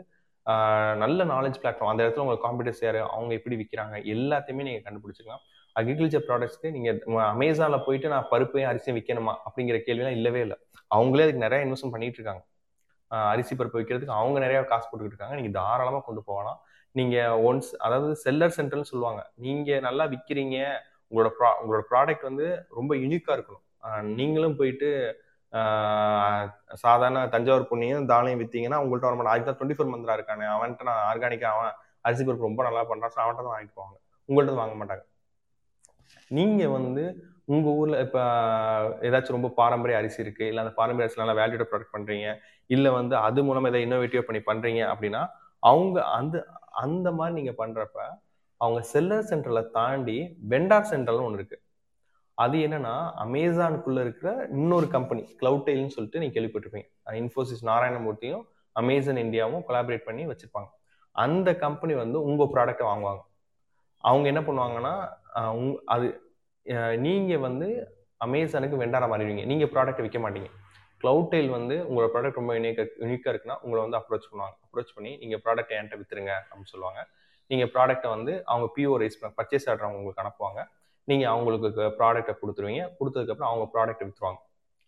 [1.04, 3.00] நல்ல நாலேஜ் பிளாட்ஃபார்ம் அந்த இடத்துல உங்களுக்கு காம்படிட்டர்ஸ் யார்?
[3.16, 5.42] அவங்க எப்படி விற்கிறாங்க எல்லாத்தையுமே நீங்கள் கண்டுபிடிச்சிக்கலாம்.
[5.80, 7.00] அக்ரிகல்ச்சர் ப்ராடக்ட்ஸ்க்கு நீங்கள்
[7.34, 10.58] அமேசானில் போயிட்டு நான் பருப்பையும் அரிசியும் விற்கணுமா அப்படிங்கிற கேள்விலாம் இல்லவே இல்லை.
[10.96, 12.44] அவங்களே அதுக்கு நிறைய இன்வெஸ்ட்மெண்ட் பண்ணிட்டு இருக்காங்க.
[13.34, 15.38] அரிசி பருப்பு வைக்கிறதுக்கு அவங்க நிறைய காசு போட்டுக்கிட்டு இருக்காங்க.
[15.40, 16.60] நீங்கள் தாராளமாக கொண்டு போகலாம்.
[17.00, 19.22] நீங்கள் ஒன்ஸ் அதாவது செல்லர் சென்டர்னு சொல்லுவாங்க.
[19.46, 20.58] நீங்கள் நல்லா விற்கிறீங்க
[21.12, 22.48] உங்களோட ப்ரா உங்களோட ப்ராடக்ட் வந்து
[22.78, 23.64] ரொம்ப யூனிக்காக இருக்கணும்.
[24.20, 24.90] நீங்களும் போயிட்டு
[26.86, 29.34] சாதாரண தஞ்சாவூர் பொண்ணையும் தானியம் விற்றீங்கன்னா உங்கள்கிட்ட வர மாட்டேன்.
[29.34, 30.46] அதுக்கு தான் டுவெண்ட்டி ஃபோர் மந்த்ரா இருக்கானே.
[30.56, 31.72] அவன்கிட்ட நான் ஆர்கானிக்காக அவன்
[32.08, 33.98] அரிசி பருப்பு ரொம்ப நல்லா பண்ணுறான் ஸோ அவன்கிட்ட தான் வாங்கிட்டு போவாங்க.
[34.30, 35.04] உங்கள்கிட்ட வாங்க மாட்டாங்க.
[36.38, 37.04] நீங்கள் வந்து
[37.48, 38.22] உங்கள் ஊரில் இப்போ
[39.08, 42.28] ஏதாச்சும் ரொம்ப பாரம்பரிய அரிசி இருக்குது இல்லை அந்த பாரம்பரிய அரிசி நல்லா வேல்யூட ப்ராடக்ட் பண்ணுறீங்க
[42.70, 45.22] இல்லை வந்து அது மூலமாக எதாவது இன்னோவேட்டிவ் பண்ணி பண்ணுறீங்க அப்படின்னா
[45.64, 46.36] அவங்க அந்த
[46.86, 48.00] அந்த மாதிரி நீங்கள் பண்ணுறப்ப
[48.62, 50.18] அவங்க செல்லர் சென்டரில் தாண்டி
[50.54, 51.64] வெண்டார் சென்டர்னு ஒன்று இருக்குது
[52.38, 56.88] அது என்னன்னா அமேசானுக்குள்ள இருக்கிற இன்னொரு கம்பெனி கிளவுடெயில்னு சொல்லிட்டு நீங்க கேள்விப்பட்டிருப்பீங்க.
[57.22, 58.44] இன்ஃபோசிஸ் நாராயணமூர்த்தியும்
[58.76, 60.70] அமேசான் இந்தியாவும் கொலாபரேட் பண்ணி வச்சிருப்பாங்க.
[61.16, 63.24] அந்த கம்பெனி வந்து உங்க ப்ராடக்ட்டை வாங்குவாங்க.
[64.04, 64.94] அவங்க என்ன பண்ணுவாங்கன்னா
[65.94, 66.08] அது
[67.06, 67.68] நீங்கள் வந்து
[68.26, 69.44] அமேசானுக்கு வெண்டாரம் மாறிடுவீங்க.
[69.52, 70.50] நீங்கள் ப்ராடக்ட் விற்க மாட்டீங்க.
[71.02, 74.56] கிளவுடெயில் வந்து உங்களோட ப்ராடக்ட் ரொம்ப யூனிக்காக யூனிக்காக இருக்குன்னா உங்களை வந்து அப்ரோச் பண்ணுவாங்க.
[74.66, 77.00] அப்ரோச் பண்ணி நீங்கள் ப்ராடக்ட் என்கிட்ட விற்றுருங்க அப்படின்னு சொல்லுவாங்க.
[77.52, 80.62] நீங்கள் ப்ராடக்ட்டை வந்து அவங்க பிஓ ரைஸ் பண்ண பர்ச்சேஸ் ஆடுறவங்க உங்களுக்கு அனுப்புவாங்க.
[81.08, 82.84] நீங்கள் அவங்களுக்கு ப்ராடக்ட்டை கொடுத்துருவீங்க.
[83.00, 84.40] கொடுத்ததுக்கப்புறம் அவங்க ப்ராடக்ட் விற்றுவாங்க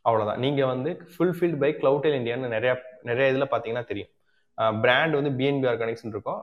[0.06, 2.74] அவ்வளோதான் நீங்கள் வந்து ஃபுல்ஃபில்ட் பை க்ளவுடெல் இந்தியான்னு நிறையா
[3.10, 4.12] நிறைய இதில் பார்த்தீங்கன்னா தெரியும்.
[4.84, 6.42] பிராண்ட் வந்து பிஎன்பி ஆர்கானிக்ஸ் இருக்கும்.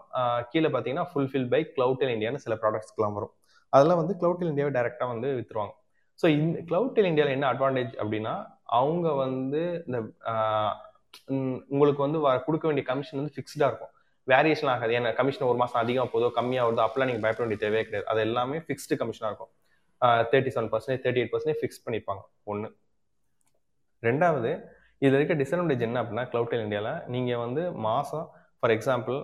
[0.52, 3.32] கீழே பார்த்தீங்கன்னா ஃபுல்ஃபில் பை கிளவுடெல் இண்டியான்னு சில ப்ராடக்ட்ஸ்க்குலாம் வரும்.
[3.72, 5.74] அதெல்லாம் வந்து கிளவுடெல் இந்தியாவை டைரெக்டாக வந்து வித்துருவாங்க.
[6.20, 8.34] ஸோ இந்த கிளவுடெல் இந்தியாவில் என்ன அட்வான்டேஜ் அப்படின்னா
[8.78, 9.98] அவங்க வந்து இந்த
[11.74, 13.92] உங்களுக்கு வந்து கொடுக்க வேண்டிய கமிஷன் வந்து ஃபிக்ஸ்டாக இருக்கும்.
[14.28, 14.92] வேரியேஷன் ஆகாது.
[14.98, 18.06] ஏன்னா கமிஷன் ஒரு மாதம் அதிகமாக போதோ கம்மியாக வருதோ அப்பெல்லாம் நீங்கள் பயப்பட வேண்டிய தேவையே கிடையாது.
[18.12, 19.52] அது எல்லாமே ஃபிக்ஸ்டு கமிஷனாக இருக்கும்.
[20.32, 22.68] Thirty seven percentage thirty eight percentage fix பண்ணியிருப்பாங்க ஒன்று
[24.02, 24.50] ரெண்டாவது
[25.02, 28.26] இதில் இருக்க டிஸ்அட்வான்டேஜ் என்ன அப்படின்னா கிளவுடெல் இந்தியாவில் நீங்கள் வந்து மாதம்
[28.58, 29.16] ஃபார் எக்ஸாம்பிள்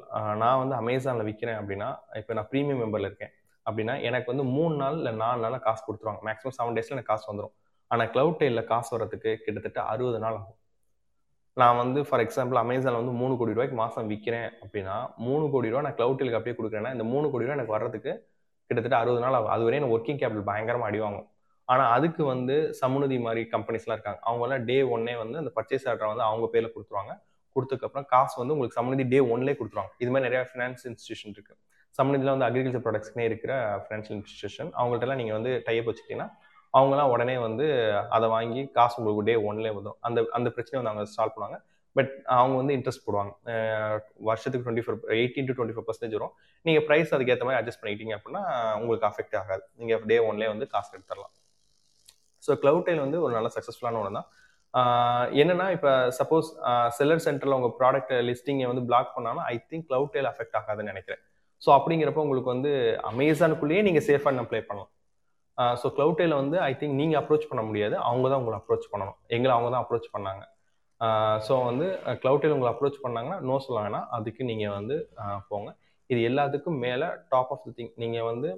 [0.42, 1.88] நான் வந்து அமேசானில் விற்கிறேன் அப்படின்னா
[2.20, 3.32] இப்போ நான் ப்ரீமியம் மெம்பரில் இருக்கேன்.
[3.66, 6.22] அப்படின்னா எனக்கு வந்து மூணு நாள் இல்லை நாலு நாளில் காசு கொடுத்துருவாங்க.
[6.28, 7.54] மேக்ஸிமம் செவன் டேஸில் எனக்கு காசு வந்துடும்
[7.90, 10.58] ஆனால் க்ளவுட் டெயிலில் காசு வர்றதுக்கு கிட்டத்தட்ட அறுபது நாள் ஆகும்.
[11.60, 14.94] நான் வந்து ஃபார் எக்ஸாம்பிள் அமேசானில் வந்து மூணு கோடி ரூபாய்க்கு மாதம் விற்கிறேன் அப்படின்னா
[15.26, 18.12] மூணு கோடி ரூபா நான் க்ளவுட் டெயிலுக்கு அப்படியே கொடுக்குறேன்னா இந்த மூணு கோடி ரூபா எனக்கு வர்றதுக்கு
[18.70, 19.52] கிட்டத்தட்ட அறுபது நாள் ஆகும்.
[19.54, 21.28] அது வரையும் எனக்கு ஒர்க்கிங் கேபிட்டல் பயங்கரமாக அடிவாங்கும்
[21.68, 24.20] ஆனால் அதுக்கு வந்து சமுனதி மாதிரி கம்பெனிஸ்லாம் இருக்காங்க.
[24.28, 27.12] அவங்கெல்லாம் டே ஒன்னே வந்து அந்த பர்ச்சேஸ் ஆர்டரை வந்து அவங்க பேரில் கொடுத்துருவாங்க.
[27.56, 29.92] கொடுத்ததுக்கப்புறம் காசு வந்து உங்களுக்கு சமுனதி டே ஒன்லேயே கொடுத்துருவாங்க.
[30.02, 31.58] இது மாதிரி நிறையா ஃபினான்ஸ் இன்ஸ்டியூஷன் இருக்குது
[31.98, 36.28] சம்மந்தத்தில் வந்து அக்ரிகல்ச்சர் ப்ராடக்ட்ஸ்னே இருக்கிற ஃபினான்ஷியல் இன்ஸ்டியூஷன் அவங்கள்ட்டலாம் நீங்கள் வந்து டைப் வச்சுக்கிட்டீங்கன்னா
[36.74, 37.66] அவங்களாம் உடனே வந்து
[38.16, 41.58] அதை வாங்கி காசு உங்களுக்கு டே ஒன்லேயே வரும் அந்த அந்த பிரச்சனையை வந்து அவங்க சால்வ் பண்ணுவாங்க.
[41.96, 43.32] பட் அவங்க வந்து இன்ட்ரெஸ்ட் போடுவாங்க.
[44.28, 46.32] வருஷத்துக்கு twenty four eighteen to twenty four percentage வரும்.
[46.66, 48.42] நீங்கள் ப்ரைஸ் அதுக்கேற்ற மாதிரி அட்ஜஸ்ட் பண்ணிக்கிட்டீங்க அப்படின்னா
[48.82, 49.64] உங்களுக்கு அஃபெக்ட் ஆகாது.
[49.80, 51.34] நீங்கள் டே ஒன்லேயே வந்து காசு எடுத்துடலாம்
[52.46, 54.28] ஸோ க்ளவுடெயில் வந்து ஒரு நல்ல சக்ஸஸ்ஃபுல்லான ஒன்று தான்
[55.42, 55.90] என்னன்னா இப்போ
[56.20, 56.48] சப்போஸ்
[56.98, 61.22] செல்லர் சென்டரில் உங்கள் ப்ராடக்ட் லிஸ்டிங்கை வந்து பிளாக் பண்ணாலும் ஐ திங்க் க்ளவுடெயில் அஃபெக்ட் ஆகாதுன்னு நினைக்கிறேன்.
[61.64, 62.70] ஸோ அப்படிங்கிறப்ப உங்களுக்கு வந்து
[63.10, 64.90] அமேசானுக்குள்ளேயே நீங்கள் சேஃபாக அப்ளை பண்ணலாம்.
[65.80, 67.94] ஸோ க்ளவுடெயில் வந்து ஐ திங்க் நீங்கள் அப்ரோச் பண்ண முடியாது.
[68.08, 69.18] அவங்க தான் உங்களை அப்ரோச் பண்ணணும்.
[69.36, 70.42] எங்களை அவங்க தான் அப்ரோச் பண்ணாங்க.
[71.46, 71.86] ஸோ வந்து
[72.22, 74.06] க்ளவுடெயில் உங்களை அப்ரோச் பண்ணாங்கன்னா நோ சொல்ல வேணாம்.
[74.16, 74.96] அதுக்கு நீங்கள் வந்து
[75.50, 75.70] போங்க.
[76.10, 78.48] இது எல்லாத்துக்கும் மேலே டாப் ஆஃப் த திங் நீங்கள் வந்து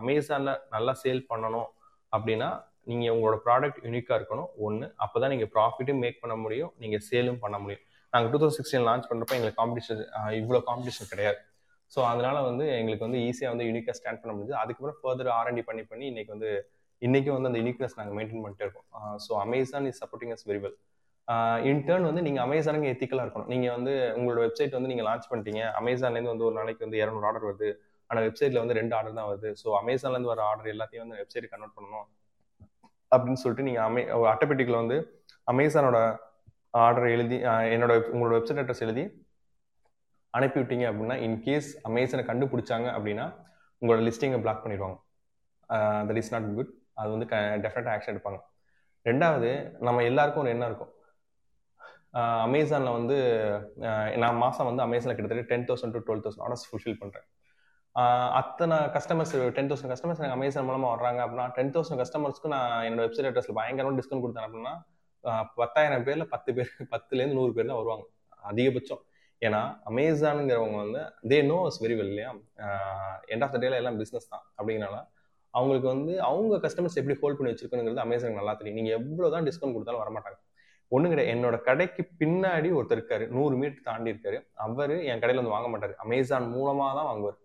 [0.00, 1.68] அமேசானில் நல்லா சேல் பண்ணணும்
[2.16, 2.48] அப்படின்னா
[2.90, 4.48] நீங்கள் உங்களோட ப்ராடக்ட் யூனிக்காக இருக்கணும்.
[4.66, 6.72] ஒன்று அப்போ தான் நீங்கள் ப்ராஃபிட்டும் மேக் பண்ண முடியும்.
[6.82, 7.84] நீங்கள் சேலும் பண்ண முடியும்.
[8.12, 10.02] நாங்கள் டூ தௌசண்ட் சிக்ஸ்டீன் லான்ச் பண்ணுறப்ப எங்களுக்கு காம்படிஷன்
[10.40, 11.40] இவ்வளோ காம்படிஷன் கிடையாது.
[11.92, 15.82] ஸோ அதனால வந்து எங்களுக்கு வந்து ஈஸியாக வந்து யூனிக்காக ஸ்டாண்ட் பண்ண முடிஞ்சு அதுக்கப்புறம் ஃபர்தர் ஆர்என்டி பண்ணி
[15.90, 16.50] பண்ணி இன்னைக்கு வந்து
[17.02, 18.86] இன்றைக்கும் வந்து அந்த யூனிக்னஸ் நாங்கள் மெயின்டைன் பண்ணிட்டே இருக்கோம்.
[19.24, 20.76] So Amazon is supporting us very well
[21.70, 23.50] in turn வந்து நீங்கள் அமேசானுக்கு எத்திக்கலாக இருக்கணும்.
[23.52, 25.62] நீங்கள் வந்து உங்களோட வெப்சைட் வந்து நீங்கள் லான்ச் பண்ணிட்டீங்க.
[25.80, 27.70] அமேசான்லேருந்து வந்து ஒரு நாளைக்கு வந்து இரநூறு ஆர்டர் வருது.
[28.10, 29.50] ஆனால் வெப்சைட்டில் வந்து ரெண்டு ஆர்டர் தான் வருது.
[29.62, 32.06] ஸோ அமேசான்லேருந்து வர ஆர்டர் எல்லாத்தையும் வந்து வெப்சைட் கன்வெர்ட் பண்ணணும்
[33.12, 34.30] அப்படின்னு சொல்லிட்டு நீங்கள் அமே ஒரு
[34.82, 34.98] வந்து
[35.52, 35.98] அமேசானோட
[36.84, 37.36] ஆர்டர் எழுதி
[37.74, 39.04] என்னோட உங்களோட வெப்சைட் அட்ரஸ் எழுதி
[40.38, 43.26] அனுப்பிவிட்டீங்க அப்படின்னா இன்கேஸ் அமேசனை கண்டுபிடிச்சாங்க அப்படின்னா
[43.82, 44.96] உங்களோட லிஸ்டிங்கை பிளாக் பண்ணிடுவாங்க.
[46.08, 48.40] தட் இஸ் நாட் குட் அது வந்து க டெஃபினட்டாக ஆக்ஷன் எடுப்பாங்க.
[49.06, 49.50] ரெண்டாவது
[49.86, 50.92] நம்ம எல்லாருக்கும் ஒரு எண்ணம் இருக்கும்.
[52.46, 53.16] அமேசானில் வந்து
[54.22, 57.26] நான் மாதம் வந்து அமேசானில் கிட்டத்தட்ட ten thousand to twelve thousand orders fulfil பண்ணுறேன்
[58.40, 63.02] அத்தனை கஸ்டமர்ஸ் டென் தௌசண்ட் கஸ்டமர்ஸ் எனக்கு அமேசான் மூலமாக வர்றாங்க அப்படின்னா டென் தௌசண்ட் கஸ்டமர்ஸ்க்கு நான் என்னோட
[63.06, 64.74] வெப்சைட் அட்ரஸில் பயங்கரமாக டிஸ்கவுண்ட் கொடுத்தேன் அப்படின்னா
[65.60, 68.04] பத்தாயிரம் பேரில் பத்து பேர் பத்துலேருந்து நூறு பேர் தான் வருவாங்க.
[68.50, 69.02] அதிகபட்சம்.
[69.46, 72.30] ஏன்னா அமேசானுங்கிறவங்க வந்து they know us very well இல்லையா?
[73.32, 74.44] எண்ட் ஆஃப் த டேல எல்லாம் பிஸ்னஸ் தான்.
[74.58, 74.98] அப்படிங்கிறனால
[75.54, 78.78] அவங்களுக்கு வந்து அவங்க கஸ்டமர்ஸ் எப்படி ஹோல்ட் பண்ணி வச்சிருக்கணுங்கிறது அமேசானுக்கு நல்லா தெரியும்.
[78.80, 80.38] நீங்கள் எவ்வளோ தான் டிஸ்கவுண்ட் கொடுத்தாலும் வரமாட்டாங்க.
[80.94, 81.32] ஒன்றும் கிடையாது.
[81.34, 83.24] என்னோட கடைக்கு பின்னாடி ஒருத்தர் இருக்காரு.
[83.36, 84.38] நூறு மீட்டர் தாண்டி இருக்காரு.
[84.64, 85.94] அவர் என் கடையில் வந்து வாங்க மாட்டார்.
[86.04, 87.38] அமேசான் மூலமாக தான் வாங்குவார்.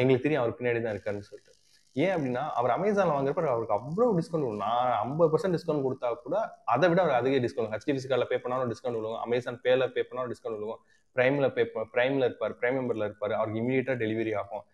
[0.00, 1.53] எங்களுக்கு தெரியும் அவர் பின்னாடி தான் இருக்காருன்னு சொல்லிட்டு.
[2.02, 6.36] ஏன் அப்படின்னா அவர் அமேசானில் வாங்குறப்ப அவருக்கு அவ்வளோ டிஸ்கவுண்ட் நான் ஐம்பது பர்சன்ட் டிஸ்கவுண்ட் கொடுத்தா கூட
[6.74, 10.32] அதை விட அவர் அதிக டிஸ்கவுண்ட் ஹெச்டிபிசி கார்டில் பே பண்ணாலும் டிஸ்கவுண்ட் விழுவும் அமேசான் பேல பே பண்ணாலும்
[10.32, 10.80] டிஸ்கவுண்ட் விழுவோம்
[11.16, 11.64] ப்ரைமில் பே
[11.94, 13.34] ப்ரைமில் இருப்பார் ப்ரைம் மெம்பரில் இருப்பார்.
[13.38, 14.64] அவருக்கு இமீடியட்டாக டெலிவரி ஆகும்.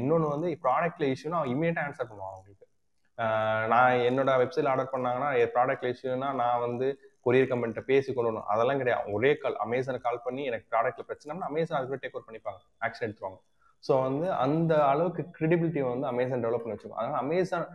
[0.00, 2.64] இன்னொன்று வந்து ப்ராடக்ட்ல இஷ்யூனா அவங்க இமீடியட்டாக ஆன்சர் பண்ணுவாங்க அவங்களுக்கு.
[3.72, 6.88] நான் என்னோட வெப்சைட்ல ஆர்டர் பண்ணாங்கன்னா ப்ராடக்ட்ல இஷ்யூனா நான் வந்து
[7.26, 9.12] கொரியர் கம்பெனிட்ட பேசி கொண்டு அதெல்லாம் கிடையாது.
[9.16, 12.60] ஒரே கால் அமேசானை கால் பண்ணி எனக்கு ப்ராடக்ட்ல பிரச்சனைனா அமேசான் அதுக்கு டேக் ஓவர் பண்ணிப்பாங்க.
[12.86, 13.40] ஆக்ஷன் எடுத்துருவாங்க.
[13.84, 17.66] ஸோ வந்து அந்த அளவுக்கு கிரெடிபிலிட்டி வந்து அமேசான் டெவலப் பண்ணி வச்சுக்கோங்க அதனால் அமேசான்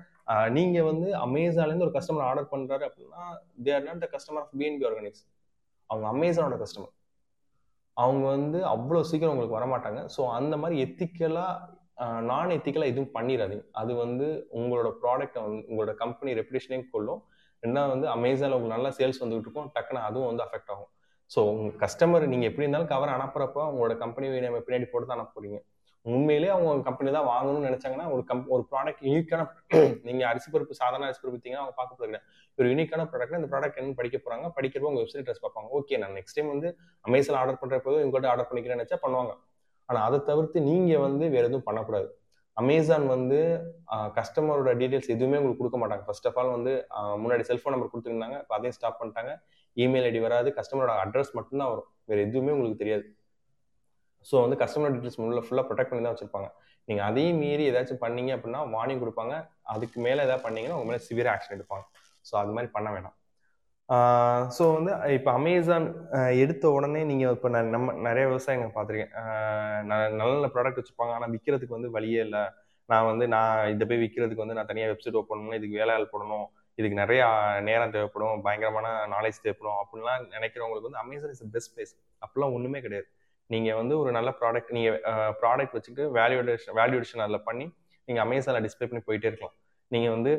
[0.57, 3.23] நீங்கள் வந்து அமேசான்லேருந்து ஒரு கஸ்டமர் ஆர்டர் பண்ணுறாரு அப்படின்னா
[3.65, 5.23] they are not the customer of BNP Organics
[5.89, 6.93] அவங்க அமேசானோட கஸ்டமர்
[7.97, 9.99] அவங்க வந்து அவ்வளோ சீக்கிரம் உங்களுக்கு வரமாட்டாங்க.
[10.13, 11.81] ஸோ அந்த மாதிரி எத்திக்கலாக
[12.29, 13.65] நான் எத்திக்கலாக எதுவும் பண்ணிடாதீங்க.
[13.81, 14.27] அது வந்து
[14.59, 17.21] உங்களோட ப்ராடக்ட்டை வந்து உங்களோட கம்பெனி ரெப்புடேஷனையும் கொள்ளும்.
[17.63, 19.69] ரெண்டாவது வந்து அமேசானில் உங்களுக்கு நல்லா சேல்ஸ் வந்துகிட்டு இருக்கும்.
[19.75, 20.89] டக்குன்னு அதுவும் வந்து அஃபெக்ட் ஆகும்.
[21.31, 25.59] ஸோ உங்கள் கஸ்டமர் நீங்கள் எப்படி இருந்தாலும் கவர் அனுப்புறப்போ உங்களோட கம்பெனி நம்ம பின்னாடி போட்டு தான் அனுப்புறீங்க.
[26.11, 29.43] உண்மையிலே அவங்க கம்பெனி தான் வாங்கணும்னு நினைச்சாங்கன்னா ஒரு கம் ஒரு ப்ராடக்ட் யூனிக்கான
[30.07, 32.19] நீங்கள் அரிசி பருப்பு சாதாரண அரிசி பருப்பு வித்தீங்கன்னா அவங்க பார்க்க போகிறது
[32.57, 34.47] ஒரு யூனிக்கான ப்ராடக்ட் இந்த ப்ராடக்ட் என்ன படிக்க போறாங்க.
[34.57, 35.69] படிக்கிறப்போ உங்க வெப்சைட் ட்ரெஸ் பார்ப்பாங்க.
[35.77, 36.69] ஓகே நான் நெக்ஸ்ட் டைம் வந்து
[37.07, 39.33] அமேசான் ஆர்டர் பண்றப்போ உங்கள்கிட்ட ஆர்டர் பண்ணிக்கிறேன் நினைச்சா பண்ணுவாங்க.
[39.89, 42.09] ஆனா அதை தவிர்த்து நீங்க வந்து வேற எதுவும் பண்ணக்கூடாது.
[42.57, 43.39] அமேசான் வந்து
[44.17, 46.03] கஸ்டமரோட டீடைல்ஸ் எதுவுமே உங்களுக்கு கொடுக்க மாட்டாங்க.
[46.07, 46.73] ஃபர்ஸ்ட் ஆஃப் ஆல் வந்து
[47.23, 48.37] முன்னாடி செல்ஃபோன் நம்பர் கொடுத்துருந்தாங்க.
[48.43, 49.31] இப்போ அதையும் ஸ்டாப் பண்ணிட்டாங்க.
[49.83, 50.49] இமெயில் ஐடி வராது.
[50.59, 51.89] கஸ்டமரோட அட்ரஸ் மட்டும்தான் வரும்.
[52.09, 53.05] வேற எதுவுமே உங்களுக்கு தெரியாது.
[54.29, 56.49] ஸோ வந்து கஸ்டமர் டீட்டெயில்ஸ் முன்னில் ஃபுல்லாக ப்ரொடெக்ட் பண்ணி தான் வச்சிருப்பாங்க.
[56.87, 59.35] நீங்கள் அதையும் மீறி ஏதாச்சும் பண்ணீங்க அப்படின்னா வார்னிங் கொடுப்பாங்க.
[59.73, 61.85] அதுக்கு மேலே ஏதாவது பண்ணீங்கன்னா உங்க மேலே சிவியர் ஆக்ஷன் எடுப்பாங்க.
[62.29, 63.17] ஸோ அது மாதிரி பண்ண வேணாம்.
[64.57, 65.85] ஸோ வந்து இப்போ அமேசான்
[66.43, 69.13] எடுத்த உடனே நீங்கள் இப்போ நான் நம்ம நிறைய விவசாயிங்க பார்த்துருக்கேன்.
[69.89, 71.15] நல்ல நல்ல ப்ராடக்ட் வச்சுருப்பாங்க.
[71.17, 72.43] ஆனால் விற்கிறதுக்கு வந்து வழியே இல்லை.
[72.91, 75.57] நான் வந்து நான் இதை போய் விற்கிறதுக்கு வந்து நான் தனியாக வெப்சைட் ஓப்பன் பண்ணணும்.
[75.59, 76.47] இதுக்கு ஆள் போடணும்.
[76.79, 77.23] இதுக்கு நிறைய
[77.67, 78.37] நேரம் தேவைப்படும்.
[78.45, 79.77] பயங்கரமான நாலேஜ் தேவைப்படும்.
[79.81, 81.93] அப்படின்லாம் நினைக்கிறவங்களுக்கு வந்து அமேசான் இஸ் பெஸ்ட் பிளேஸ்
[82.25, 83.07] அப்படிலாம் ஒன்றுமே கிடையாது.
[83.53, 84.97] நீங்கள் வந்து ஒரு நல்ல ப்ராடக்ட் நீங்கள்
[85.41, 87.65] ப்ராடக்ட் வச்சுட்டு வேல்யூடேஷன் வேல்யூடேஷன் அதில் பண்ணி
[88.07, 89.55] நீங்கள் அமேசானில் டிஸ்பிளே பண்ணி போயிட்டே இருக்கலாம்.
[89.91, 90.33] நீங்கள் வந்து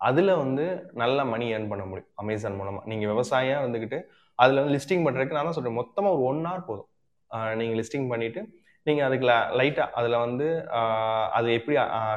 [0.00, 0.64] அதில் வந்து
[1.02, 3.98] நல்ல மணி ஏர்ன் பண்ண முடியும் அமேசான் மூலமாக நீங்கள் விவசாயம் வந்துக்கிட்டு
[4.42, 6.88] அதில் வந்து லிஸ்டிங் பண்ணுறதுக்கு நான் தான் சொல்கிறேன் மொத்தமாக ஒரு ஒன் ஹவர் போதும்.
[7.60, 8.42] நீங்கள் லிஸ்டிங் பண்ணிவிட்டு
[8.86, 9.26] நீங்கள் அதுக்கு
[9.60, 10.46] லைட்டாக அதில் வந்து
[11.38, 11.76] அது எப்படி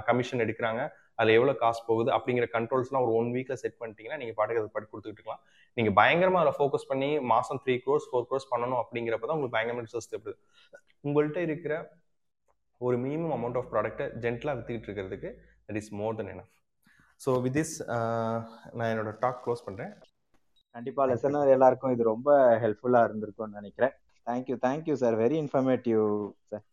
[0.10, 0.82] கமிஷன் எடுக்கிறாங்க
[1.20, 4.86] அதில் எவ்வளோ காசு போகுது அப்படிங்கிற கண்ட்ரோல்ஸ்லாம் ஒரு ஒன் வீக்கில் செட் பண்ணிட்டீங்கன்னா நீங்கள் பாட்டுக்கு அதை படி
[4.92, 5.42] கொடுத்துட்டு இருக்கலாம்.
[5.78, 9.86] நீங்கள் பயங்கரமாக அதில் ஃபோக்கஸ் பண்ணி மாதம் த்ரீ க்ரோர்ஸ் ஃபோர் க்ரோர்ஸ் பண்ணணும் அப்படிங்கிறப்ப தான் உங்களுக்கு பயங்கரமாக
[9.88, 10.40] ரிசர்ச் தேவைப்படுது.
[11.08, 11.76] உங்கள்கிட்ட இருக்கிற
[12.82, 15.30] ஒரு மினிமம் அமௌண்ட் ஆஃப் ப்ராடக்ட்டை ஜென்டலாக வித்துக்கிட்டு இருக்கிறதுக்கு
[15.68, 16.52] that is more then enough
[17.22, 17.76] so with this
[18.78, 19.94] நான் என்னோட டாக் க்ளோஸ் பண்ணுறேன்
[20.76, 22.30] கண்டிப்பாக லெசனர் எல்லாருக்கும் இது ரொம்ப
[22.64, 23.94] ஹெல்ப்ஃபுல்லாக இருந்திருக்கும்னு நினைக்கிறேன்.
[24.28, 26.04] Thank you thank you sir very informative
[26.52, 26.64] sir